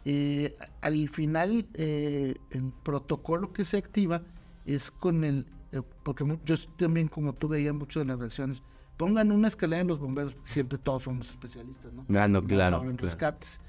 Eh, 0.05 0.55
al 0.83 1.09
final, 1.09 1.67
eh, 1.75 2.35
el 2.51 2.73
protocolo 2.83 3.53
que 3.53 3.65
se 3.65 3.79
activa 3.79 4.23
es 4.67 4.91
con 4.91 5.25
el, 5.25 5.47
eh, 5.73 5.81
porque 6.03 6.25
yo 6.45 6.57
también, 6.77 7.09
como 7.09 7.33
tú 7.33 7.49
veías 7.49 7.75
mucho 7.75 8.01
de 8.01 8.07
las 8.07 8.19
reacciones, 8.19 8.63
pongan 8.99 9.33
una 9.33 9.49
escalera 9.49 9.81
en 9.81 9.89
los 9.89 9.99
bomberos, 9.99 10.37
siempre 10.45 10.79
todos 10.79 11.05
somos 11.05 11.31
especialistas, 11.31 11.93
¿no? 11.93 12.05
Ah, 12.19 12.29
no, 12.29 12.45
claro. 12.45 12.83
En 12.89 12.99
rescates. 12.99 13.61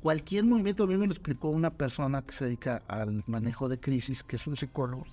cualquier 0.00 0.44
movimiento, 0.44 0.84
a 0.84 0.86
mí 0.86 0.96
me 0.96 1.06
lo 1.06 1.12
explicó 1.12 1.48
una 1.48 1.70
persona 1.70 2.22
que 2.22 2.32
se 2.32 2.44
dedica 2.44 2.82
al 2.86 3.24
manejo 3.26 3.68
de 3.68 3.80
crisis, 3.80 4.22
que 4.22 4.36
es 4.36 4.46
un 4.46 4.56
psicólogo, 4.56 5.06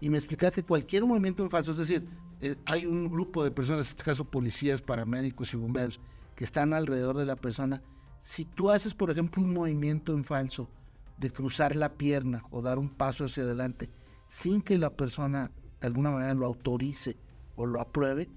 y 0.00 0.08
me 0.08 0.18
explicaba 0.18 0.52
que 0.52 0.62
cualquier 0.62 1.04
movimiento 1.04 1.42
en 1.42 1.50
falso, 1.50 1.72
es 1.72 1.78
decir, 1.78 2.06
eh, 2.44 2.56
hay 2.66 2.84
un 2.84 3.10
grupo 3.10 3.42
de 3.42 3.50
personas, 3.50 3.86
en 3.86 3.90
este 3.92 4.04
caso 4.04 4.26
policías, 4.26 4.82
paramédicos 4.82 5.54
y 5.54 5.56
bomberos, 5.56 5.98
que 6.36 6.44
están 6.44 6.74
alrededor 6.74 7.16
de 7.16 7.24
la 7.24 7.36
persona. 7.36 7.82
Si 8.20 8.44
tú 8.44 8.70
haces, 8.70 8.92
por 8.92 9.10
ejemplo, 9.10 9.42
un 9.42 9.54
movimiento 9.54 10.12
en 10.12 10.24
falso 10.24 10.68
de 11.16 11.30
cruzar 11.30 11.74
la 11.74 11.94
pierna 11.94 12.44
o 12.50 12.60
dar 12.60 12.78
un 12.78 12.90
paso 12.90 13.24
hacia 13.24 13.44
adelante 13.44 13.88
sin 14.28 14.60
que 14.60 14.76
la 14.76 14.90
persona 14.90 15.52
de 15.80 15.86
alguna 15.86 16.10
manera 16.10 16.34
lo 16.34 16.44
autorice 16.44 17.16
o 17.56 17.64
lo 17.64 17.80
apruebe, 17.80 18.28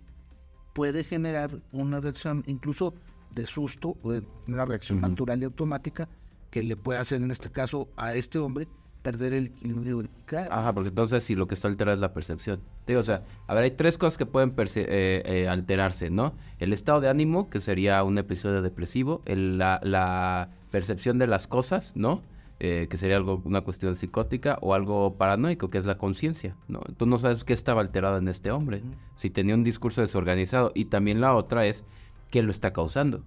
puede 0.73 1.03
generar 1.03 1.61
una 1.73 1.99
reacción 1.99 2.43
incluso 2.47 2.93
de 3.31 3.45
susto 3.45 3.97
o 4.03 4.11
de 4.13 4.23
una 4.47 4.63
reacción 4.63 5.01
natural 5.01 5.41
y 5.41 5.45
automática 5.45 6.07
que 6.49 6.63
le 6.63 6.77
puede 6.77 6.99
hacer 6.99 7.21
en 7.21 7.31
este 7.31 7.51
caso 7.51 7.89
a 7.97 8.13
este 8.15 8.39
hombre 8.39 8.69
perder 9.01 9.33
el 9.33 9.45
equilibrio 9.47 10.03
Ajá, 10.49 10.73
porque 10.73 10.89
entonces 10.89 11.23
si 11.23 11.35
lo 11.35 11.47
que 11.47 11.53
está 11.53 11.67
alterado 11.67 11.93
es 11.93 12.01
la 12.01 12.13
percepción. 12.13 12.59
Digo, 12.85 12.99
o 12.99 13.03
sea, 13.03 13.23
a 13.47 13.53
ver, 13.53 13.63
hay 13.63 13.71
tres 13.71 13.97
cosas 13.97 14.17
que 14.17 14.25
pueden 14.25 14.53
eh, 14.57 15.23
eh, 15.25 15.47
alterarse, 15.47 16.09
¿no? 16.09 16.33
El 16.59 16.73
estado 16.73 16.99
de 16.99 17.09
ánimo, 17.09 17.49
que 17.49 17.59
sería 17.59 18.03
un 18.03 18.17
episodio 18.17 18.61
depresivo, 18.61 19.21
la, 19.25 20.49
percepción 20.71 21.17
de 21.17 21.27
las 21.27 21.47
cosas, 21.47 21.93
¿no? 21.95 22.21
Eh, 22.59 22.87
que 22.89 22.97
sería 22.97 23.15
algo, 23.15 23.41
una 23.45 23.61
cuestión 23.61 23.95
psicótica, 23.95 24.57
o 24.61 24.73
algo 24.73 25.15
paranoico, 25.15 25.69
que 25.69 25.77
es 25.77 25.85
la 25.85 25.97
conciencia, 25.97 26.55
¿no? 26.67 26.81
Tú 26.97 27.05
no 27.05 27.17
sabes 27.17 27.43
qué 27.43 27.53
estaba 27.53 27.81
alterado 27.81 28.17
en 28.17 28.27
este 28.27 28.51
hombre, 28.51 28.81
si 29.15 29.29
tenía 29.29 29.55
un 29.55 29.63
discurso 29.63 30.01
desorganizado, 30.01 30.71
y 30.75 30.85
también 30.85 31.21
la 31.21 31.35
otra 31.35 31.65
es 31.65 31.85
qué 32.29 32.43
lo 32.43 32.51
está 32.51 32.73
causando, 32.73 33.23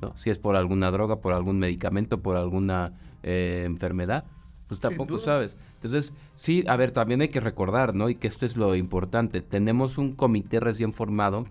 ¿no? 0.00 0.16
Si 0.16 0.30
es 0.30 0.38
por 0.40 0.56
alguna 0.56 0.90
droga, 0.90 1.20
por 1.20 1.32
algún 1.32 1.60
medicamento, 1.60 2.20
por 2.20 2.36
alguna 2.36 2.92
enfermedad, 3.22 4.24
pues 4.68 4.80
tampoco 4.80 5.18
sabes. 5.18 5.58
Entonces, 5.74 6.14
sí, 6.34 6.64
a 6.68 6.76
ver, 6.76 6.90
también 6.90 7.20
hay 7.20 7.28
que 7.28 7.40
recordar, 7.40 7.94
¿no? 7.94 8.08
Y 8.08 8.14
que 8.14 8.28
esto 8.28 8.46
es 8.46 8.56
lo 8.56 8.74
importante. 8.74 9.42
Tenemos 9.42 9.98
un 9.98 10.14
comité 10.14 10.60
recién 10.60 10.92
formado 10.92 11.46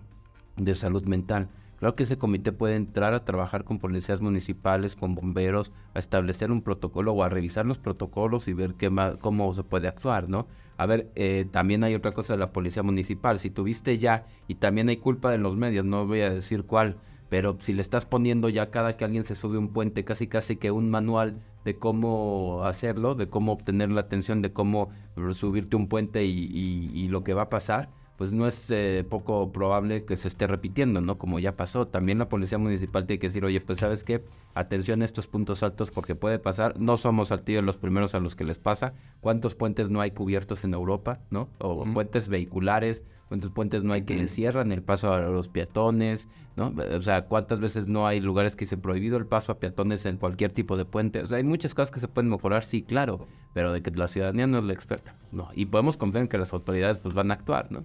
de 0.56 0.74
salud 0.74 1.04
mental. 1.04 1.48
Claro 1.78 1.96
que 1.96 2.04
ese 2.04 2.18
comité 2.18 2.52
puede 2.52 2.76
entrar 2.76 3.14
a 3.14 3.24
trabajar 3.24 3.64
con 3.64 3.78
policías 3.78 4.20
municipales, 4.20 4.96
con 4.96 5.14
bomberos, 5.14 5.72
a 5.92 5.98
establecer 5.98 6.50
un 6.50 6.62
protocolo 6.62 7.12
o 7.12 7.22
a 7.22 7.28
revisar 7.28 7.66
los 7.66 7.78
protocolos 7.78 8.48
y 8.48 8.52
ver 8.52 8.74
qué 8.74 8.90
cómo 9.20 9.52
se 9.54 9.64
puede 9.64 9.88
actuar, 9.88 10.28
¿no? 10.28 10.46
A 10.76 10.86
ver, 10.86 11.10
eh, 11.14 11.46
también 11.50 11.84
hay 11.84 11.94
otra 11.94 12.12
cosa 12.12 12.32
de 12.32 12.38
la 12.38 12.52
policía 12.52 12.82
municipal. 12.82 13.38
Si 13.38 13.50
tuviste 13.50 13.98
ya, 13.98 14.26
y 14.48 14.56
también 14.56 14.88
hay 14.88 14.96
culpa 14.96 15.30
de 15.30 15.38
los 15.38 15.56
medios, 15.56 15.84
no 15.84 16.06
voy 16.06 16.22
a 16.22 16.30
decir 16.30 16.64
cuál, 16.64 16.96
pero 17.28 17.56
si 17.60 17.72
le 17.72 17.80
estás 17.80 18.04
poniendo 18.06 18.48
ya 18.48 18.70
cada 18.70 18.96
que 18.96 19.04
alguien 19.04 19.24
se 19.24 19.34
sube 19.34 19.58
un 19.58 19.68
puente, 19.68 20.04
casi 20.04 20.26
casi 20.26 20.56
que 20.56 20.70
un 20.70 20.90
manual 20.90 21.42
de 21.64 21.78
cómo 21.78 22.64
hacerlo, 22.64 23.14
de 23.14 23.28
cómo 23.28 23.52
obtener 23.52 23.90
la 23.90 24.02
atención, 24.02 24.42
de 24.42 24.52
cómo 24.52 24.90
subirte 25.32 25.76
un 25.76 25.88
puente 25.88 26.24
y, 26.24 27.08
lo 27.08 27.24
que 27.24 27.34
va 27.34 27.42
a 27.42 27.50
pasar, 27.50 27.90
pues 28.16 28.32
no 28.32 28.46
es 28.46 28.70
eh, 28.70 29.04
poco 29.08 29.50
probable 29.50 30.04
que 30.04 30.16
se 30.16 30.28
esté 30.28 30.46
repitiendo, 30.46 31.00
¿no? 31.00 31.18
Como 31.18 31.38
ya 31.40 31.56
pasó. 31.56 31.88
También 31.88 32.18
la 32.18 32.28
policía 32.28 32.58
municipal 32.58 33.06
tiene 33.06 33.18
que 33.18 33.26
decir, 33.26 33.44
oye, 33.44 33.60
pues 33.60 33.80
sabes 33.80 34.04
qué, 34.04 34.22
atención 34.54 35.02
a 35.02 35.04
estos 35.04 35.26
puntos 35.26 35.62
altos 35.62 35.90
porque 35.90 36.14
puede 36.14 36.38
pasar. 36.38 36.78
No 36.78 36.96
somos 36.96 37.32
al 37.32 37.42
tío 37.42 37.60
los 37.62 37.76
primeros 37.76 38.14
a 38.14 38.20
los 38.20 38.36
que 38.36 38.44
les 38.44 38.58
pasa. 38.58 38.94
¿Cuántos 39.20 39.56
puentes 39.56 39.90
no 39.90 40.00
hay 40.00 40.12
cubiertos 40.12 40.64
en 40.64 40.74
Europa, 40.74 41.20
¿no? 41.30 41.48
O 41.58 41.84
puentes 41.92 42.28
vehiculares, 42.28 43.04
cuántos 43.28 43.50
puentes 43.50 43.82
no 43.82 43.92
hay 43.92 44.02
que 44.02 44.14
le 44.14 44.28
cierran 44.28 44.70
el 44.70 44.82
paso 44.82 45.12
a 45.12 45.20
los 45.20 45.48
peatones, 45.48 46.28
¿no? 46.56 46.72
O 46.96 47.00
sea, 47.00 47.24
cuántas 47.24 47.58
veces 47.58 47.88
no 47.88 48.06
hay 48.06 48.20
lugares 48.20 48.54
que 48.54 48.64
se 48.64 48.76
prohibido 48.76 49.16
el 49.16 49.26
paso 49.26 49.50
a 49.50 49.58
peatones 49.58 50.06
en 50.06 50.18
cualquier 50.18 50.52
tipo 50.52 50.76
de 50.76 50.84
puente. 50.84 51.20
O 51.20 51.26
sea, 51.26 51.38
hay 51.38 51.44
muchas 51.44 51.74
cosas 51.74 51.90
que 51.90 51.98
se 51.98 52.06
pueden 52.06 52.30
mejorar, 52.30 52.64
sí, 52.64 52.82
claro, 52.82 53.26
pero 53.52 53.72
de 53.72 53.82
que 53.82 53.90
la 53.90 54.06
ciudadanía 54.06 54.46
no 54.46 54.58
es 54.58 54.64
la 54.64 54.72
experta, 54.72 55.16
no. 55.32 55.48
Y 55.54 55.66
podemos 55.66 55.96
confiar 55.96 56.22
en 56.22 56.28
que 56.28 56.38
las 56.38 56.52
autoridades 56.52 56.98
pues 56.98 57.14
van 57.14 57.32
a 57.32 57.34
actuar, 57.34 57.72
¿no? 57.72 57.84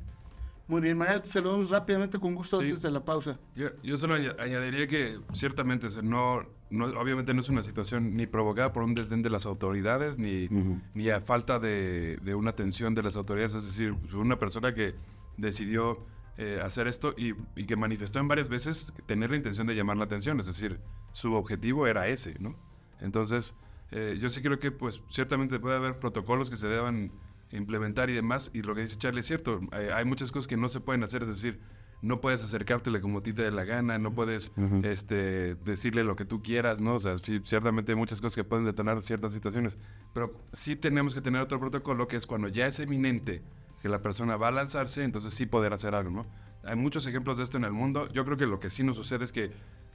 Muy 0.70 0.82
bien, 0.82 1.00
María, 1.00 1.20
te 1.20 1.30
saludamos 1.30 1.72
rápidamente 1.72 2.20
con 2.20 2.36
gusto 2.36 2.60
antes 2.60 2.84
de 2.84 2.92
la 2.92 3.04
pausa. 3.04 3.40
Yo, 3.56 3.70
yo 3.82 3.98
solo 3.98 4.14
añadiría 4.14 4.86
que 4.86 5.20
ciertamente 5.34 5.88
no, 6.04 6.44
no, 6.70 6.86
obviamente 6.86 7.34
no 7.34 7.40
es 7.40 7.50
una 7.50 7.64
situación 7.64 8.16
ni 8.16 8.28
provocada 8.28 8.72
por 8.72 8.84
un 8.84 8.94
desdén 8.94 9.24
de 9.24 9.32
las 9.32 9.48
autoridades, 9.48 10.20
ni, 10.20 10.48
ni 10.94 11.10
a 11.10 11.22
falta 11.22 11.58
de, 11.58 12.18
de, 12.22 12.36
una 12.36 12.52
atención 12.52 12.94
de 12.94 13.02
las 13.02 13.16
autoridades, 13.16 13.56
es 13.56 13.66
decir, 13.66 13.96
una 14.14 14.38
persona 14.38 14.76
que 14.76 14.94
decidió 15.38 16.06
eh, 16.38 16.62
hacer 16.64 16.88
esto 16.88 17.16
y, 17.18 17.34
que 17.66 17.76
manifestó 17.76 18.20
en 18.20 18.28
varias 18.28 18.48
veces 18.48 18.94
tener 19.08 19.32
la 19.32 19.38
intención 19.38 19.66
de 19.66 19.74
llamar 19.74 19.98
la 19.98 20.06
atención, 20.06 20.40
es 20.40 20.46
decir, 20.46 20.80
su 21.14 21.34
objetivo 21.34 21.88
era 21.88 22.08
ese, 22.10 22.38
¿no? 22.40 22.56
Entonces, 23.02 23.56
eh, 23.90 24.20
yo 24.22 24.30
sí 24.30 24.44
creo 24.44 24.60
que 24.60 24.72
pues 24.72 25.02
ciertamente 25.10 25.60
puede 25.60 25.78
haber 25.78 25.98
protocolos 25.98 26.52
que 26.52 26.58
se 26.58 26.68
deban 26.68 27.12
implementar 27.52 28.10
y 28.10 28.14
demás, 28.14 28.52
y 28.54 28.62
lo 28.62 28.76
que 28.76 28.82
dice 28.82 28.98
Charlie 28.98 29.22
es 29.22 29.26
cierto, 29.26 29.60
hay, 29.72 30.06
muchas 30.06 30.32
cosas 30.32 30.48
que 30.48 30.58
no 30.58 30.70
se 30.70 30.80
pueden 30.80 31.04
hacer, 31.04 31.24
es 31.24 31.30
decir, 31.30 31.60
no 32.02 32.22
puedes 32.22 32.44
acercártele 32.44 33.02
como 33.02 33.20
a 33.20 33.24
ti 33.24 33.34
te 33.34 33.42
dé 33.42 33.52
la 33.52 33.66
gana, 33.66 33.98
no 33.98 34.14
puedes 34.14 34.52
este, 34.84 35.56
decirle 35.56 36.04
lo 36.04 36.16
que 36.16 36.26
tú 36.26 36.42
quieras, 36.42 36.80
¿no? 36.80 36.96
O 36.96 37.00
sea, 37.00 37.18
sí, 37.18 37.42
ciertamente 37.44 37.92
hay 37.92 37.98
muchas 37.98 38.22
cosas 38.22 38.36
que 38.36 38.44
pueden 38.44 38.66
detonar 38.66 39.02
ciertas 39.02 39.34
situaciones, 39.34 39.78
pero 40.14 40.34
sí 40.54 40.76
tenemos 40.76 41.14
que 41.14 41.22
tener 41.22 41.42
otro 41.42 41.60
protocolo 41.60 42.08
que 42.08 42.16
es 42.16 42.26
cuando 42.26 42.48
ya 42.48 42.68
es 42.68 42.80
eminente 42.80 43.42
que 43.82 43.90
la 43.90 44.02
persona 44.02 44.38
va 44.38 44.50
a 44.50 44.52
lanzarse, 44.52 45.04
entonces 45.04 45.34
sí 45.34 45.46
poder 45.46 45.74
hacer 45.74 45.96
algo, 45.96 46.12
¿no? 46.12 46.26
Hay 46.64 46.76
muchos 46.76 47.08
ejemplos 47.08 47.38
de 47.38 47.44
esto 47.44 47.58
en 47.58 47.64
el 47.64 47.72
mundo. 47.72 48.10
Yo 48.10 48.26
creo 48.26 48.38
que 48.38 48.46
lo 48.46 48.60
que 48.60 48.70
sí 48.70 48.84
nos 48.84 48.98
sucede 48.98 49.24
es 49.24 49.32
que 49.32 49.52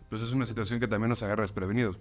pues 0.09 0.23
es 0.23 0.33
una 0.33 0.47
situación 0.47 0.81
que 0.81 0.89
también 0.89 1.09
nos 1.09 1.23
agarra 1.23 1.43
desprevenidos. 1.43 1.99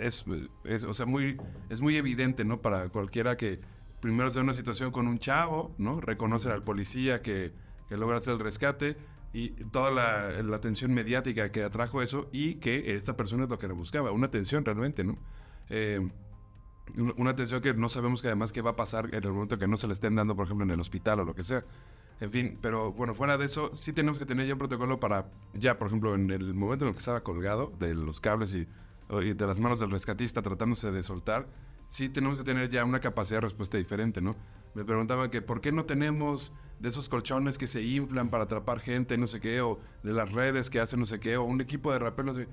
Es, 0.00 0.24
es, 0.64 0.84
o 0.84 0.94
sea, 0.94 1.06
muy, 1.06 1.36
es 1.70 1.80
muy 1.80 1.96
evidente, 1.96 2.44
¿no? 2.44 2.60
Para 2.60 2.88
cualquiera 2.88 3.36
que 3.36 3.60
primero 4.06 4.30
se 4.30 4.38
una 4.38 4.52
situación 4.52 4.92
con 4.92 5.08
un 5.08 5.18
chavo, 5.18 5.74
¿no? 5.78 6.00
Reconoce 6.00 6.48
al 6.48 6.62
policía 6.62 7.22
que, 7.22 7.52
que 7.88 7.96
logra 7.96 8.18
hacer 8.18 8.34
el 8.34 8.38
rescate 8.38 8.96
y 9.32 9.50
toda 9.50 9.90
la, 9.90 10.42
la, 10.42 10.56
atención 10.56 10.94
mediática 10.94 11.50
que 11.50 11.64
atrajo 11.64 12.02
eso 12.02 12.28
y 12.32 12.54
que 12.54 12.94
esta 12.94 13.16
persona 13.16 13.44
es 13.44 13.50
lo 13.50 13.58
que 13.58 13.66
le 13.66 13.74
buscaba, 13.74 14.12
una 14.12 14.28
atención 14.28 14.64
realmente, 14.64 15.02
¿no? 15.02 15.18
Eh, 15.70 16.08
una 17.16 17.30
atención 17.30 17.60
que 17.60 17.74
no 17.74 17.88
sabemos 17.88 18.22
que 18.22 18.28
además 18.28 18.52
qué 18.52 18.62
va 18.62 18.70
a 18.70 18.76
pasar 18.76 19.06
en 19.12 19.24
el 19.24 19.32
momento 19.32 19.58
que 19.58 19.66
no 19.66 19.76
se 19.76 19.88
le 19.88 19.92
estén 19.92 20.14
dando, 20.14 20.36
por 20.36 20.46
ejemplo, 20.46 20.64
en 20.64 20.70
el 20.70 20.80
hospital 20.80 21.20
o 21.20 21.24
lo 21.24 21.34
que 21.34 21.42
sea. 21.42 21.64
En 22.20 22.30
fin, 22.30 22.58
pero 22.62 22.92
bueno, 22.92 23.12
fuera 23.14 23.36
de 23.36 23.44
eso, 23.44 23.70
sí 23.74 23.92
tenemos 23.92 24.20
que 24.20 24.24
tener 24.24 24.46
ya 24.46 24.52
un 24.52 24.58
protocolo 24.60 25.00
para, 25.00 25.26
ya, 25.52 25.78
por 25.78 25.88
ejemplo, 25.88 26.14
en 26.14 26.30
el 26.30 26.54
momento 26.54 26.84
en 26.84 26.90
el 26.90 26.94
que 26.94 27.00
estaba 27.00 27.22
colgado 27.22 27.72
de 27.80 27.94
los 27.94 28.20
cables 28.20 28.54
y, 28.54 28.68
de 29.08 29.46
las 29.46 29.58
manos 29.58 29.80
del 29.80 29.90
rescatista 29.90 30.42
tratándose 30.42 30.92
de 30.92 31.02
soltar, 31.02 31.46
sí 31.88 32.08
tenemos 32.08 32.38
que 32.38 32.44
tener 32.44 32.68
ya 32.68 32.84
una 32.84 33.00
capacidad 33.00 33.38
de 33.38 33.46
respuesta 33.46 33.78
diferente, 33.78 34.20
¿no? 34.20 34.36
Me 34.74 34.84
preguntaban 34.84 35.30
que 35.30 35.42
por 35.42 35.60
qué 35.60 35.72
no 35.72 35.84
tenemos 35.84 36.52
de 36.80 36.88
esos 36.90 37.08
colchones 37.08 37.56
que 37.56 37.66
se 37.66 37.82
inflan 37.82 38.28
para 38.28 38.44
atrapar 38.44 38.80
gente, 38.80 39.16
no 39.16 39.26
sé 39.26 39.40
qué, 39.40 39.60
o 39.60 39.78
de 40.02 40.12
las 40.12 40.32
redes 40.32 40.68
que 40.68 40.80
hacen 40.80 41.00
no 41.00 41.06
sé 41.06 41.18
qué, 41.20 41.36
o 41.36 41.44
un 41.44 41.60
equipo 41.60 41.92
de 41.92 41.98
rapel, 41.98 42.26
no 42.26 42.34
sé 42.34 42.48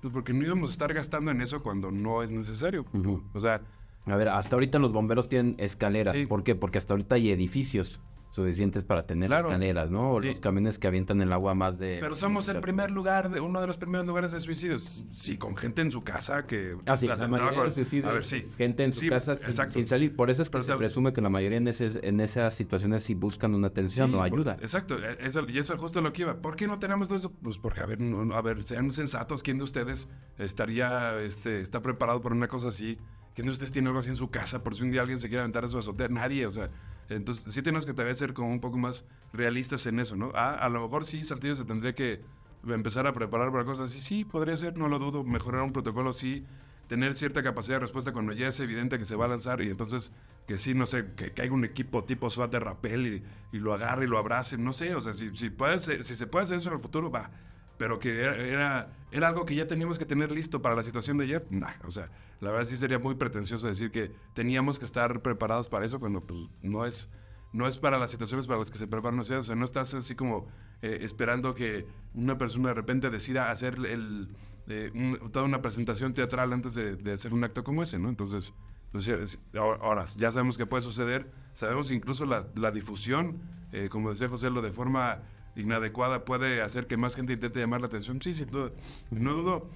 Pues 0.00 0.12
porque 0.12 0.32
no 0.32 0.44
íbamos 0.44 0.70
a 0.70 0.72
estar 0.72 0.94
gastando 0.94 1.30
en 1.30 1.40
eso 1.42 1.62
cuando 1.62 1.90
no 1.90 2.22
es 2.22 2.30
necesario. 2.30 2.86
O 3.34 3.40
sea, 3.40 3.60
A 4.06 4.16
ver, 4.16 4.28
hasta 4.28 4.56
ahorita 4.56 4.78
los 4.78 4.92
bomberos 4.92 5.28
tienen 5.28 5.56
escaleras. 5.58 6.14
Sí. 6.16 6.26
¿Por 6.26 6.44
qué? 6.44 6.54
Porque 6.54 6.78
hasta 6.78 6.94
ahorita 6.94 7.16
hay 7.16 7.30
edificios 7.30 8.00
suficientes 8.36 8.84
para 8.84 9.06
tener 9.06 9.28
Claro. 9.30 9.48
escaleras, 9.48 9.90
¿no? 9.90 10.12
O 10.12 10.22
Sí. 10.22 10.28
los 10.28 10.40
camiones 10.40 10.78
que 10.78 10.86
avientan 10.86 11.20
el 11.22 11.32
agua 11.32 11.54
más 11.54 11.78
de... 11.78 11.98
Pero 12.00 12.14
somos 12.14 12.46
el 12.48 12.60
primer 12.60 12.90
lugar, 12.90 13.30
de, 13.30 13.40
uno 13.40 13.60
de 13.60 13.66
los 13.66 13.76
primeros 13.78 14.06
lugares 14.06 14.30
de 14.32 14.40
suicidios. 14.40 15.04
Sí, 15.12 15.36
con 15.38 15.56
gente 15.56 15.82
en 15.82 15.90
su 15.90 16.04
casa 16.04 16.46
que... 16.46 16.76
Ah, 16.86 16.96
sí, 16.96 17.06
la 17.08 17.16
mayoría 17.16 17.50
de 17.50 17.56
con- 17.56 17.66
los 17.66 17.74
suicidios 17.74 18.08
A 18.08 18.12
ver, 18.12 18.24
sí. 18.26 18.42
gente 18.56 18.84
en 18.84 18.92
su 18.92 19.00
Sí, 19.00 19.08
casa 19.08 19.36
sin, 19.36 19.70
sin 19.72 19.86
salir. 19.86 20.14
Por 20.14 20.30
eso 20.30 20.42
es 20.42 20.48
que 20.48 20.52
Pero 20.52 20.64
se 20.64 20.72
te- 20.72 20.78
presume 20.78 21.12
que 21.12 21.20
la 21.20 21.30
mayoría 21.30 21.58
en, 21.58 21.66
ese, 21.66 21.90
en 22.06 22.20
esas 22.20 22.54
situaciones 22.54 23.02
sí 23.02 23.14
buscan 23.14 23.54
una 23.54 23.66
atención 23.68 24.14
o 24.14 24.22
ayuda. 24.22 24.56
Exacto, 24.60 24.96
e- 24.98 25.16
eso, 25.26 25.44
y 25.48 25.58
eso 25.58 25.74
es 25.74 25.80
justo 25.80 26.00
lo 26.02 26.12
que 26.12 26.22
iba. 26.22 26.36
¿Por 26.42 26.54
qué 26.56 26.66
no 26.68 26.78
tenemos 26.78 27.08
todo 27.08 27.16
eso? 27.18 27.32
Pues 27.42 27.58
porque, 27.58 27.80
a 27.80 27.86
ver, 27.86 28.00
no- 28.00 28.34
a 28.36 28.42
ver, 28.42 28.62
sean 28.64 28.92
sensatos. 28.92 29.42
¿Quién 29.42 29.58
de 29.58 29.64
ustedes 29.64 30.08
estaría, 30.38 31.18
este, 31.20 31.60
está 31.60 31.80
preparado 31.82 32.20
para 32.22 32.34
una 32.34 32.48
cosa 32.48 32.68
así? 32.68 32.98
¿Quién 33.34 33.46
de 33.46 33.52
ustedes 33.52 33.72
tiene 33.72 33.88
algo 33.88 34.00
así 34.00 34.10
en 34.10 34.16
su 34.16 34.30
casa 34.30 34.62
por 34.62 34.74
si 34.74 34.82
un 34.82 34.90
día 34.90 35.00
alguien 35.00 35.18
se 35.20 35.28
quiere 35.28 35.40
aventar 35.40 35.64
a 35.64 35.68
su 35.68 35.78
azotea? 35.78 36.08
Nadie, 36.08 36.46
o 36.46 36.50
sea. 36.50 36.70
Entonces, 37.08 37.52
sí 37.52 37.62
tenemos 37.62 37.86
que 37.86 37.94
tal 37.94 38.06
vez 38.06 38.18
ser 38.18 38.34
como 38.34 38.50
un 38.50 38.60
poco 38.60 38.78
más 38.78 39.04
realistas 39.32 39.86
en 39.86 40.00
eso, 40.00 40.16
¿no? 40.16 40.32
Ah, 40.34 40.54
a 40.54 40.68
lo 40.68 40.82
mejor 40.82 41.04
sí, 41.04 41.22
Saltillo 41.22 41.54
se 41.54 41.64
tendría 41.64 41.94
que 41.94 42.20
empezar 42.66 43.06
a 43.06 43.12
preparar 43.12 43.52
para 43.52 43.64
cosas 43.64 43.90
así. 43.90 44.00
Sí, 44.00 44.24
podría 44.24 44.56
ser, 44.56 44.76
no 44.76 44.88
lo 44.88 44.98
dudo. 44.98 45.24
Mejorar 45.24 45.62
un 45.62 45.72
protocolo, 45.72 46.12
sí. 46.12 46.44
Tener 46.88 47.14
cierta 47.14 47.42
capacidad 47.42 47.76
de 47.76 47.80
respuesta 47.80 48.12
cuando 48.12 48.32
ya 48.32 48.48
es 48.48 48.60
evidente 48.60 48.98
que 48.98 49.04
se 49.04 49.16
va 49.16 49.24
a 49.24 49.28
lanzar 49.28 49.60
y 49.60 49.70
entonces 49.70 50.12
que 50.46 50.56
sí, 50.56 50.72
no 50.74 50.86
sé, 50.86 51.06
que 51.16 51.32
caiga 51.32 51.52
un 51.52 51.64
equipo 51.64 52.04
tipo 52.04 52.30
SWAT 52.30 52.52
de 52.52 52.60
rappel 52.60 53.06
y, 53.06 53.56
y 53.56 53.58
lo 53.58 53.74
agarre 53.74 54.04
y 54.04 54.08
lo 54.08 54.18
abrace, 54.18 54.56
no 54.56 54.72
sé, 54.72 54.94
o 54.94 55.00
sea, 55.00 55.12
si, 55.12 55.34
si, 55.34 55.50
puede 55.50 55.80
si 55.80 56.14
se 56.14 56.26
puede 56.28 56.44
hacer 56.44 56.58
eso 56.58 56.68
en 56.68 56.76
el 56.76 56.80
futuro, 56.80 57.10
va. 57.10 57.30
Pero 57.78 57.98
que 57.98 58.20
era, 58.22 58.88
era, 59.12 59.28
algo 59.28 59.44
que 59.44 59.54
ya 59.54 59.66
teníamos 59.66 59.98
que 59.98 60.06
tener 60.06 60.32
listo 60.32 60.62
para 60.62 60.74
la 60.74 60.82
situación 60.82 61.18
de 61.18 61.24
ayer, 61.24 61.46
nah, 61.50 61.72
o 61.84 61.90
sea, 61.90 62.10
la 62.40 62.50
verdad 62.50 62.66
sí 62.66 62.76
sería 62.76 62.98
muy 62.98 63.14
pretencioso 63.16 63.66
decir 63.66 63.90
que 63.90 64.12
teníamos 64.34 64.78
que 64.78 64.84
estar 64.84 65.20
preparados 65.22 65.68
para 65.68 65.84
eso 65.84 66.00
cuando 66.00 66.22
pues 66.22 66.40
no 66.62 66.86
es, 66.86 67.08
no 67.52 67.66
es 67.68 67.76
para 67.78 67.98
las 67.98 68.10
situaciones 68.10 68.46
para 68.46 68.58
las 68.58 68.70
que 68.70 68.78
se 68.78 68.86
prepara 68.86 69.14
una 69.14 69.24
ciudad, 69.24 69.40
o 69.40 69.44
sea, 69.44 69.56
no 69.56 69.64
estás 69.64 69.92
así 69.94 70.14
como 70.14 70.48
eh, 70.82 70.98
esperando 71.02 71.54
que 71.54 71.86
una 72.14 72.38
persona 72.38 72.68
de 72.68 72.74
repente 72.74 73.10
decida 73.10 73.50
hacer 73.50 73.74
el, 73.86 74.28
eh, 74.68 74.92
toda 75.32 75.44
una 75.44 75.62
presentación 75.62 76.14
teatral 76.14 76.52
antes 76.52 76.74
de, 76.74 76.96
de 76.96 77.12
hacer 77.12 77.32
un 77.32 77.44
acto 77.44 77.62
como 77.64 77.82
ese, 77.82 77.98
¿no? 77.98 78.08
Entonces, 78.08 78.52
pues, 78.92 79.04
ya- 79.04 79.14
es- 79.16 79.38
ahora, 79.54 79.78
ahora, 79.82 80.06
ya 80.16 80.32
sabemos 80.32 80.56
que 80.58 80.66
puede 80.66 80.82
suceder, 80.82 81.30
sabemos 81.52 81.90
incluso 81.90 82.24
la, 82.26 82.46
la 82.54 82.70
difusión, 82.70 83.40
eh, 83.72 83.88
como 83.90 84.10
decía 84.10 84.28
José, 84.28 84.50
lo 84.50 84.62
de 84.62 84.72
forma 84.72 85.20
inadecuada 85.56 86.24
puede 86.24 86.62
hacer 86.62 86.86
que 86.86 86.96
más 86.96 87.14
gente 87.16 87.32
intente 87.32 87.58
llamar 87.58 87.80
la 87.80 87.88
atención, 87.88 88.20
sí, 88.22 88.34
sin 88.34 88.50
duda. 88.50 88.70
No 89.10 89.34
dudo, 89.34 89.70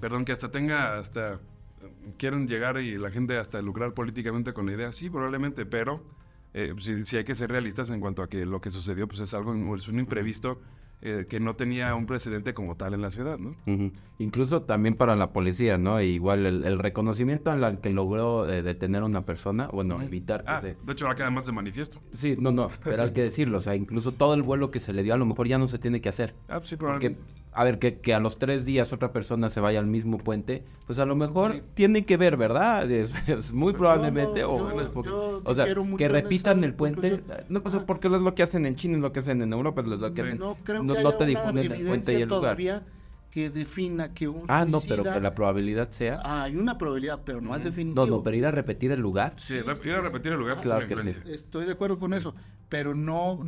perdón, 0.00 0.24
que 0.24 0.32
hasta 0.32 0.50
tenga, 0.50 0.98
hasta 0.98 1.34
eh, 1.34 1.38
quieren 2.16 2.48
llegar 2.48 2.80
y 2.80 2.96
la 2.96 3.10
gente 3.10 3.36
hasta 3.36 3.60
lucrar 3.60 3.94
políticamente 3.94 4.52
con 4.52 4.66
la 4.66 4.72
idea, 4.72 4.92
sí, 4.92 5.10
probablemente, 5.10 5.66
pero 5.66 6.02
eh, 6.54 6.74
sí, 6.78 7.04
sí 7.04 7.16
hay 7.16 7.24
que 7.24 7.34
ser 7.34 7.50
realistas 7.50 7.90
en 7.90 8.00
cuanto 8.00 8.22
a 8.22 8.28
que 8.28 8.46
lo 8.46 8.60
que 8.60 8.70
sucedió 8.70 9.08
pues 9.08 9.20
es 9.20 9.34
algo, 9.34 9.76
es 9.76 9.88
un 9.88 9.98
imprevisto 9.98 10.60
eh, 11.02 11.26
que 11.28 11.40
no 11.40 11.56
tenía 11.56 11.94
un 11.94 12.06
precedente 12.06 12.54
como 12.54 12.76
tal 12.76 12.94
en 12.94 13.02
la 13.02 13.10
ciudad, 13.10 13.38
¿no? 13.38 13.54
Incluso 14.18 14.62
también 14.62 14.94
para 14.94 15.16
la 15.16 15.32
policía, 15.32 15.76
¿no? 15.76 15.98
E 15.98 16.06
igual 16.06 16.46
el, 16.46 16.64
el 16.64 16.78
reconocimiento 16.78 17.50
a 17.50 17.56
la 17.56 17.80
que 17.80 17.90
logró 17.90 18.48
eh, 18.48 18.62
detener 18.62 19.02
a 19.02 19.06
una 19.06 19.24
persona, 19.24 19.66
bueno, 19.72 20.00
evitar 20.00 20.44
que 20.44 20.50
Ah, 20.50 20.60
se- 20.60 20.76
de 20.80 20.92
hecho 20.92 21.06
ahora 21.06 21.16
queda 21.16 21.30
más 21.30 21.44
de 21.46 21.52
manifiesto. 21.52 21.98
Sí, 22.14 22.36
no, 22.38 22.52
no, 22.52 22.70
pero 22.84 23.02
hay 23.02 23.10
que 23.12 23.22
decirlo, 23.22 23.58
o 23.58 23.60
sea, 23.60 23.74
incluso 23.74 24.12
todo 24.12 24.34
el 24.34 24.42
vuelo 24.42 24.70
que 24.70 24.78
se 24.80 24.92
le 24.92 25.02
dio 25.02 25.12
a 25.14 25.16
lo 25.16 25.26
mejor 25.26 25.48
ya 25.48 25.58
no 25.58 25.66
se 25.66 25.78
tiene 25.78 26.00
que 26.00 26.08
hacer. 26.08 26.34
Ah, 26.48 26.58
pues 26.58 26.68
sí, 26.68 26.76
Porque, 26.76 27.10
probablemente. 27.10 27.41
A 27.54 27.64
ver, 27.64 27.78
que, 27.78 27.98
que 28.00 28.14
a 28.14 28.20
los 28.20 28.38
tres 28.38 28.64
días 28.64 28.92
otra 28.94 29.12
persona 29.12 29.50
se 29.50 29.60
vaya 29.60 29.78
al 29.78 29.86
mismo 29.86 30.16
puente, 30.18 30.64
pues 30.86 30.98
a 30.98 31.04
lo 31.04 31.14
mejor 31.14 31.52
Sí. 31.52 31.62
tiene 31.74 32.04
que 32.06 32.16
ver, 32.16 32.36
¿verdad? 32.36 32.90
Es, 32.90 33.12
es 33.28 33.52
muy 33.52 33.72
Yo 33.72 33.78
probablemente, 33.78 34.40
no- 34.42 34.50
o, 34.52 34.58
yo- 34.58 34.64
bueno, 34.64 34.80
es 34.82 34.88
porque- 34.88 35.10
yo 35.10 35.42
o 35.44 35.54
sea, 35.54 35.66
que 35.98 36.08
repitan 36.08 36.64
el 36.64 36.74
puente, 36.74 37.10
conclusión. 37.10 37.46
no, 37.50 37.62
pues 37.62 37.74
Ajá. 37.74 37.84
porque 37.86 38.08
es 38.08 38.12
lo 38.14 38.34
que 38.34 38.42
hacen 38.42 38.64
en 38.66 38.76
China, 38.76 38.96
es 38.96 39.02
lo 39.02 39.12
que 39.12 39.20
hacen 39.20 39.42
en 39.42 39.52
Europa, 39.52 39.82
es 39.82 39.88
lo 39.88 40.14
que 40.14 40.22
hacen, 40.22 40.38
No 40.38 40.56
creo 40.64 40.82
no, 40.82 40.94
que 40.94 41.02
no 41.02 41.08
haya 41.10 41.18
te 41.18 41.26
difunden 41.26 41.72
el 41.72 41.84
puente 41.86 42.12
y 42.18 42.22
el 42.22 42.28
lugar. 42.28 42.56
que 43.30 43.48
defina 43.48 44.12
que 44.12 44.28
un 44.28 44.44
Ah, 44.48 44.66
no, 44.66 44.78
pero 44.86 45.02
que 45.04 45.18
la 45.20 45.34
probabilidad 45.34 45.90
sea... 45.90 46.20
Ah, 46.22 46.42
hay 46.42 46.54
una 46.56 46.76
probabilidad, 46.76 47.20
pero 47.24 47.40
no 47.40 47.56
es 47.56 47.64
definitivo. 47.64 48.04
No, 48.06 48.16
no, 48.18 48.22
pero 48.22 48.36
ir 48.36 48.44
a 48.44 48.50
repetir 48.50 48.92
el 48.92 49.00
lugar. 49.00 49.32
Sí, 49.38 49.54
ir 49.56 49.92
a 49.94 50.00
repetir 50.02 50.32
el 50.32 50.38
lugar. 50.38 50.58
Claro 50.60 50.84
es 50.84 50.88
que 50.88 51.02
sí. 51.12 51.18
Estoy 51.30 51.64
de 51.64 51.72
acuerdo 51.72 51.98
con 51.98 52.12
eso, 52.12 52.34
pero 52.68 52.94
no, 52.94 53.40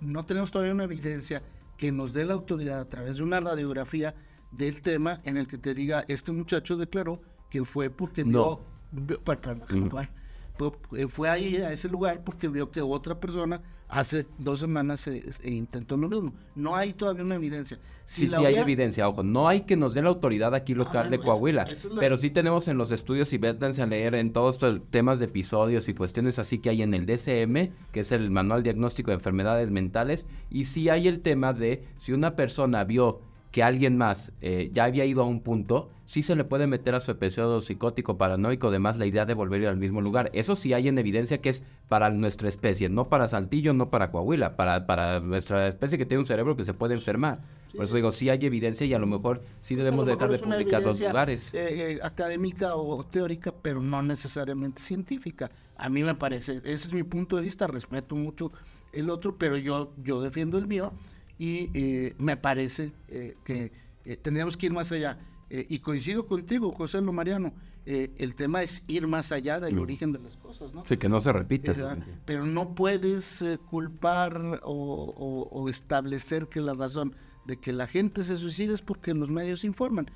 no 0.00 0.24
tenemos 0.24 0.50
todavía 0.52 0.72
una 0.72 0.84
evidencia 0.84 1.42
que 1.76 1.90
nos 1.92 2.12
dé 2.12 2.24
la 2.24 2.34
autoridad 2.34 2.80
a 2.80 2.88
través 2.88 3.16
de 3.16 3.22
una 3.22 3.40
radiografía 3.40 4.14
del 4.52 4.80
tema 4.82 5.20
en 5.24 5.36
el 5.36 5.46
que 5.48 5.58
te 5.58 5.74
diga, 5.74 6.04
este 6.08 6.32
muchacho 6.32 6.76
declaró 6.76 7.20
que 7.50 7.64
fue 7.64 7.90
porque 7.90 8.24
No. 8.24 8.60
vio, 8.92 9.06
vio- 9.06 9.20
per- 9.24 9.40
perdón, 9.40 9.90
fue- 9.90 10.08
fue, 10.56 11.08
fue 11.08 11.28
ahí 11.28 11.56
a 11.56 11.72
ese 11.72 11.88
lugar 11.88 12.22
porque 12.24 12.48
vio 12.48 12.70
que 12.70 12.80
otra 12.80 13.18
persona 13.18 13.60
hace 13.88 14.26
dos 14.38 14.58
semanas 14.60 15.00
se, 15.00 15.30
se 15.32 15.50
intentó 15.50 15.96
lo 15.96 16.08
mismo. 16.08 16.32
No 16.54 16.74
hay 16.74 16.92
todavía 16.94 17.22
una 17.22 17.36
evidencia. 17.36 17.78
Si 18.06 18.22
Sí, 18.22 18.26
la 18.28 18.38
sí 18.38 18.46
hay 18.46 18.56
evidencia, 18.56 19.08
ojo, 19.08 19.22
no 19.22 19.46
hay 19.48 19.62
que 19.62 19.76
nos 19.76 19.94
dé 19.94 20.02
la 20.02 20.08
autoridad 20.08 20.54
aquí 20.54 20.74
local 20.74 21.08
bueno, 21.08 21.10
de 21.10 21.18
Coahuila, 21.18 21.62
esa 21.64 21.72
es 21.72 21.84
la- 21.94 22.00
pero 22.00 22.16
sí 22.16 22.30
tenemos 22.30 22.66
en 22.68 22.76
los 22.76 22.90
estudios 22.92 23.32
y 23.32 23.38
vétanse 23.38 23.82
a 23.82 23.86
leer 23.86 24.14
en 24.14 24.32
todos 24.32 24.56
estos 24.56 24.80
temas 24.90 25.18
de 25.20 25.26
episodios 25.26 25.88
y 25.88 25.94
cuestiones 25.94 26.38
así 26.38 26.58
que 26.58 26.70
hay 26.70 26.82
en 26.82 26.92
el 26.94 27.06
DCM, 27.06 27.72
que 27.92 28.00
es 28.00 28.12
el 28.12 28.30
Manual 28.30 28.62
Diagnóstico 28.62 29.10
de 29.10 29.16
Enfermedades 29.16 29.70
Mentales, 29.70 30.26
y 30.50 30.64
sí 30.66 30.88
hay 30.88 31.06
el 31.08 31.20
tema 31.20 31.52
de 31.52 31.84
si 31.98 32.12
una 32.12 32.36
persona 32.36 32.84
vio 32.84 33.20
que 33.54 33.62
alguien 33.62 33.96
más 33.96 34.32
eh, 34.40 34.70
ya 34.72 34.82
había 34.82 35.04
ido 35.04 35.22
a 35.22 35.26
un 35.26 35.40
punto, 35.40 35.88
sí 36.06 36.22
se 36.22 36.34
le 36.34 36.42
puede 36.42 36.66
meter 36.66 36.96
a 36.96 36.98
su 36.98 37.12
episodio 37.12 37.60
psicótico, 37.60 38.18
paranoico, 38.18 38.66
además 38.66 38.98
la 38.98 39.06
idea 39.06 39.26
de 39.26 39.34
volver 39.34 39.60
a 39.60 39.62
ir 39.62 39.68
al 39.68 39.76
mismo 39.76 40.00
lugar. 40.00 40.28
Eso 40.34 40.56
sí 40.56 40.72
hay 40.72 40.88
en 40.88 40.98
evidencia 40.98 41.38
que 41.38 41.50
es 41.50 41.62
para 41.88 42.10
nuestra 42.10 42.48
especie, 42.48 42.88
no 42.88 43.08
para 43.08 43.28
Saltillo, 43.28 43.72
no 43.72 43.90
para 43.90 44.10
Coahuila, 44.10 44.56
para, 44.56 44.86
para 44.88 45.20
nuestra 45.20 45.68
especie 45.68 45.96
que 45.96 46.04
tiene 46.04 46.22
un 46.22 46.26
cerebro 46.26 46.56
que 46.56 46.64
se 46.64 46.74
puede 46.74 46.94
enfermar. 46.94 47.42
Por 47.76 47.84
eso 47.84 47.94
digo, 47.94 48.10
sí 48.10 48.28
hay 48.28 48.44
evidencia 48.44 48.88
y 48.88 48.92
a 48.92 48.98
lo 48.98 49.06
mejor 49.06 49.40
sí 49.60 49.76
Pues 49.76 49.84
debemos 49.84 50.04
lo 50.04 50.12
dejar 50.12 50.30
mejor 50.30 50.48
de 50.48 50.56
publicar 50.56 50.82
los 50.82 51.00
lugares. 51.00 51.54
eh, 51.54 51.92
eh, 51.92 51.98
académica 52.02 52.74
o 52.74 53.04
teórica, 53.04 53.54
pero 53.62 53.80
no 53.80 54.02
necesariamente 54.02 54.82
científica. 54.82 55.52
A 55.76 55.88
mí 55.88 56.02
me 56.02 56.16
parece, 56.16 56.56
ese 56.56 56.72
es 56.72 56.92
mi 56.92 57.04
punto 57.04 57.36
de 57.36 57.42
vista, 57.42 57.68
respeto 57.68 58.16
mucho 58.16 58.50
el 58.92 59.10
otro, 59.10 59.36
pero 59.38 59.56
yo, 59.56 59.92
yo 60.02 60.20
defiendo 60.20 60.58
el 60.58 60.66
mío 60.66 60.92
y 61.38 61.70
eh, 61.74 62.14
me 62.18 62.36
parece 62.36 62.92
eh, 63.08 63.36
que 63.44 63.72
eh, 64.04 64.16
tendríamos 64.16 64.56
que 64.56 64.66
ir 64.66 64.72
más 64.72 64.90
allá. 64.92 65.18
Eh, 65.50 65.66
y 65.68 65.78
coincido 65.80 66.26
contigo, 66.26 66.72
José 66.72 67.00
Lo 67.00 67.12
Mariano, 67.12 67.52
el 67.86 68.34
tema 68.34 68.62
es 68.62 68.82
ir 68.88 69.06
más 69.06 69.30
allá 69.30 69.60
del 69.60 69.78
origen 69.78 70.10
de 70.10 70.18
las 70.18 70.38
cosas, 70.38 70.72
¿no? 70.72 70.86
Sí, 70.86 70.96
que 70.96 71.06
no 71.10 71.20
se 71.20 71.30
repita. 71.32 71.72
O 71.72 71.74
sea, 71.74 71.98
pero 72.24 72.46
no 72.46 72.74
puedes 72.74 73.42
eh, 73.42 73.58
culpar 73.70 74.60
o, 74.62 74.72
o- 74.72 75.48
o 75.50 75.68
establecer 75.68 76.48
que 76.48 76.62
la 76.62 76.72
razón 76.72 77.14
de 77.44 77.58
que 77.58 77.74
la 77.74 77.86
gente 77.86 78.24
se 78.24 78.38
suicide 78.38 78.72
es 78.72 78.80
porque 78.80 79.12
los 79.12 79.30
medios 79.30 79.64
informan. 79.64 80.10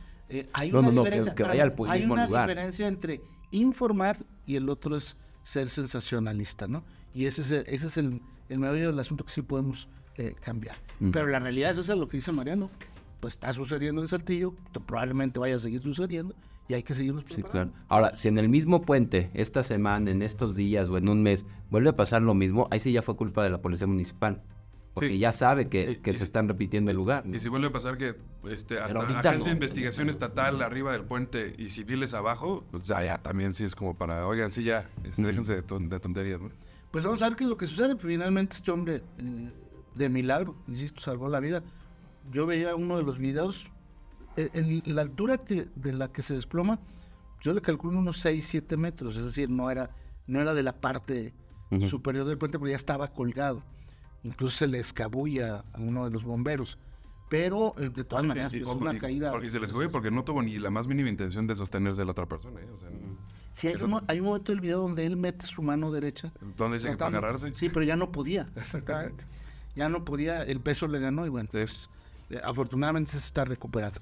Hay 0.55 0.73
No, 0.73 0.79
una 0.81 0.91
no, 0.93 1.05
que- 1.05 1.11
diferencia, 1.11 1.35
que 1.35 1.43
vaya 1.43 1.63
al 1.65 1.75
hay 1.89 2.05
una 2.05 2.27
lugar. 2.27 2.49
diferencia 2.49 2.89
entre 2.89 3.21
informar 3.51 4.25
y 4.47 4.57
el 4.57 4.69
otro 4.71 4.97
es 4.97 5.17
ser 5.43 5.69
sensacionalista, 5.69 6.69
¿no? 6.69 6.85
Y 7.13 7.27
ese 7.27 7.43
es 7.43 7.51
ese 7.51 7.87
es 7.87 7.97
el, 7.99 8.23
el 8.49 8.59
medio 8.59 8.87
del 8.89 8.99
asunto 8.99 9.25
que 9.25 9.31
sí 9.33 9.43
podemos 9.43 9.89
eh, 10.19 10.35
cambiar. 10.41 10.77
Pero 11.13 11.27
la 11.29 11.39
realidad 11.39 11.71
es 11.71 11.79
eso 11.79 11.93
es 11.93 11.99
lo 11.99 12.09
que 12.09 12.17
dice 12.19 12.33
Mariano. 12.33 12.71
Pues 13.21 13.35
está 13.35 13.53
sucediendo 13.53 14.01
en 14.01 14.07
Saltillo, 14.09 14.55
probablemente 14.87 15.39
vaya 15.41 15.57
a 15.57 15.59
seguir 15.59 15.81
sucediendo 15.83 16.35
y 16.69 16.75
hay 16.75 16.83
que 16.85 16.95
seguirnos 16.95 17.25
Sí, 17.27 17.43
claro. 17.43 17.71
Ahora, 17.89 18.15
si 18.15 18.29
en 18.29 18.39
el 18.39 18.49
mismo 18.49 18.83
puente, 18.83 19.31
esta 19.35 19.63
semana, 19.65 20.11
en 20.11 20.23
estos 20.23 20.55
días 20.55 20.89
o 20.89 20.99
en 20.99 21.09
un 21.09 21.23
mes, 21.23 21.45
vuelve 21.71 21.89
a 21.91 21.97
pasar 21.97 22.23
lo 22.23 22.35
mismo, 22.35 22.69
ahí 22.71 22.79
sí 22.79 22.93
ya 22.93 23.03
fue 23.03 23.17
culpa 23.17 23.43
de 23.43 23.51
la 23.51 23.59
policía 23.61 23.87
municipal. 23.89 24.43
Porque 24.95 25.11
Sí. 25.11 25.19
ya 25.19 25.33
sabe 25.33 25.69
que, 25.69 26.01
y 26.01 26.05
se 26.13 26.19
si- 26.19 26.25
están 26.25 26.47
repitiendo 26.49 26.91
el 26.91 26.97
lugar. 26.97 27.25
¿no? 27.27 27.35
Y 27.37 27.41
si 27.41 27.49
vuelve 27.49 27.69
a 27.69 27.73
pasar 27.73 27.97
que 27.99 28.17
este, 28.51 28.79
hasta 28.81 28.99
agencia 29.01 29.33
no. 29.33 29.45
de 29.45 29.51
investigación 29.53 30.09
estatal 30.11 30.61
arriba 30.63 30.93
del 30.93 31.03
puente 31.05 31.55
y 31.59 31.71
civiles 31.71 32.15
abajo, 32.15 32.65
pues 32.71 32.85
ya, 32.87 33.05
ya 33.05 33.19
también 33.19 33.53
sí 33.53 33.65
es 33.65 33.75
como 33.77 33.97
para, 33.97 34.27
oigan, 34.27 34.51
sí 34.53 34.63
ya, 34.65 34.89
este, 35.05 35.23
déjense 35.23 35.55
de, 35.57 35.63
ton- 35.63 35.89
de 35.89 35.99
tonterías, 36.01 36.41
¿no? 36.41 36.51
Pues 36.91 37.05
vamos 37.05 37.21
a 37.23 37.29
ver 37.29 37.37
qué 37.37 37.45
es 37.45 37.51
lo 37.51 37.57
que 37.57 37.67
sucede. 37.67 37.97
Finalmente 37.97 38.57
este 38.57 38.71
hombre, 38.71 39.03
eh, 39.19 39.51
de 39.99 40.09
milagro, 40.09 40.55
insisto, 40.69 41.01
salvó 41.01 41.29
la 41.29 41.41
vida. 41.41 41.63
Yo 42.33 42.47
veía 42.47 42.75
uno 42.77 42.97
de 42.97 43.03
los 43.03 43.19
videos, 43.19 43.67
eh, 44.37 44.51
en 44.55 44.83
la 44.95 45.03
altura 45.03 45.39
que, 45.39 45.69
de 45.75 45.93
la 45.93 46.09
que 46.13 46.23
se 46.23 46.35
desploma, 46.35 46.79
yo 47.41 47.53
le 47.53 47.61
calculo 47.61 47.99
unos 47.99 48.19
6, 48.21 48.45
7 48.47 48.77
metros, 48.77 49.17
es 49.17 49.25
decir, 49.25 49.51
no 49.51 49.71
era, 49.71 49.91
no 50.27 50.41
era 50.41 50.55
de 50.55 50.63
la 50.63 50.81
parte 50.81 51.35
superior 51.89 52.27
del 52.27 52.39
puente, 52.39 52.59
pero 52.59 52.71
ya 52.71 52.77
estaba 52.77 53.09
colgado. 53.13 53.63
Incluso 54.23 54.57
se 54.57 54.67
le 54.67 54.79
escabulla 54.79 55.65
a 55.73 55.79
uno 55.81 56.05
de 56.05 56.11
los 56.11 56.25
bomberos. 56.25 56.79
Pero 57.29 57.75
eh, 57.79 57.91
de 57.91 58.05
todas 58.05 58.25
maneras, 58.25 58.53
Y- 58.55 58.61
pues, 58.61 58.75
y- 58.75 58.81
una 58.81 58.95
y- 58.95 58.99
caída. 58.99 59.31
Porque 59.31 59.51
se 59.51 59.61
les 59.61 59.71
fue 59.71 59.89
porque 59.91 60.11
no 60.11 60.25
tuvo 60.25 60.43
ni 60.43 60.59
la 60.59 60.71
más 60.71 60.87
mínima 60.87 61.11
intención 61.11 61.47
de 61.47 61.55
sostenerse 61.55 62.03
la 62.05 62.13
otra 62.13 62.25
persona, 62.27 62.61
¿eh? 62.61 62.69
O 62.75 62.79
sea, 62.79 62.89
Sí, 63.53 63.69
hay, 63.69 63.75
un, 63.83 64.01
hay 64.07 64.21
un 64.21 64.27
momento 64.27 64.53
del 64.53 64.61
video 64.61 64.81
donde 64.81 65.05
él 65.05 65.17
mete 65.17 65.45
su 65.47 65.63
mano 65.63 65.91
derecha. 65.93 66.33
¿dónde 66.57 66.79
dice 66.79 66.91
que 66.91 66.97
para 66.97 67.19
agarrarse? 67.19 67.53
Sí, 67.55 67.69
pero 67.69 67.85
ya 67.85 67.97
no 67.97 68.11
podía. 68.13 68.49
Exactamente. 68.57 69.25
Ya 69.79 69.89
no 69.89 70.05
podía, 70.05 70.43
el 70.43 70.61
peso 70.61 70.89
le 70.89 70.99
ganó 70.99 71.25
y 71.25 71.29
bueno, 71.29 71.49
pues, 71.53 71.89
afortunadamente 72.43 73.13
se 73.13 73.19
está 73.19 73.45
recuperando. 73.45 74.01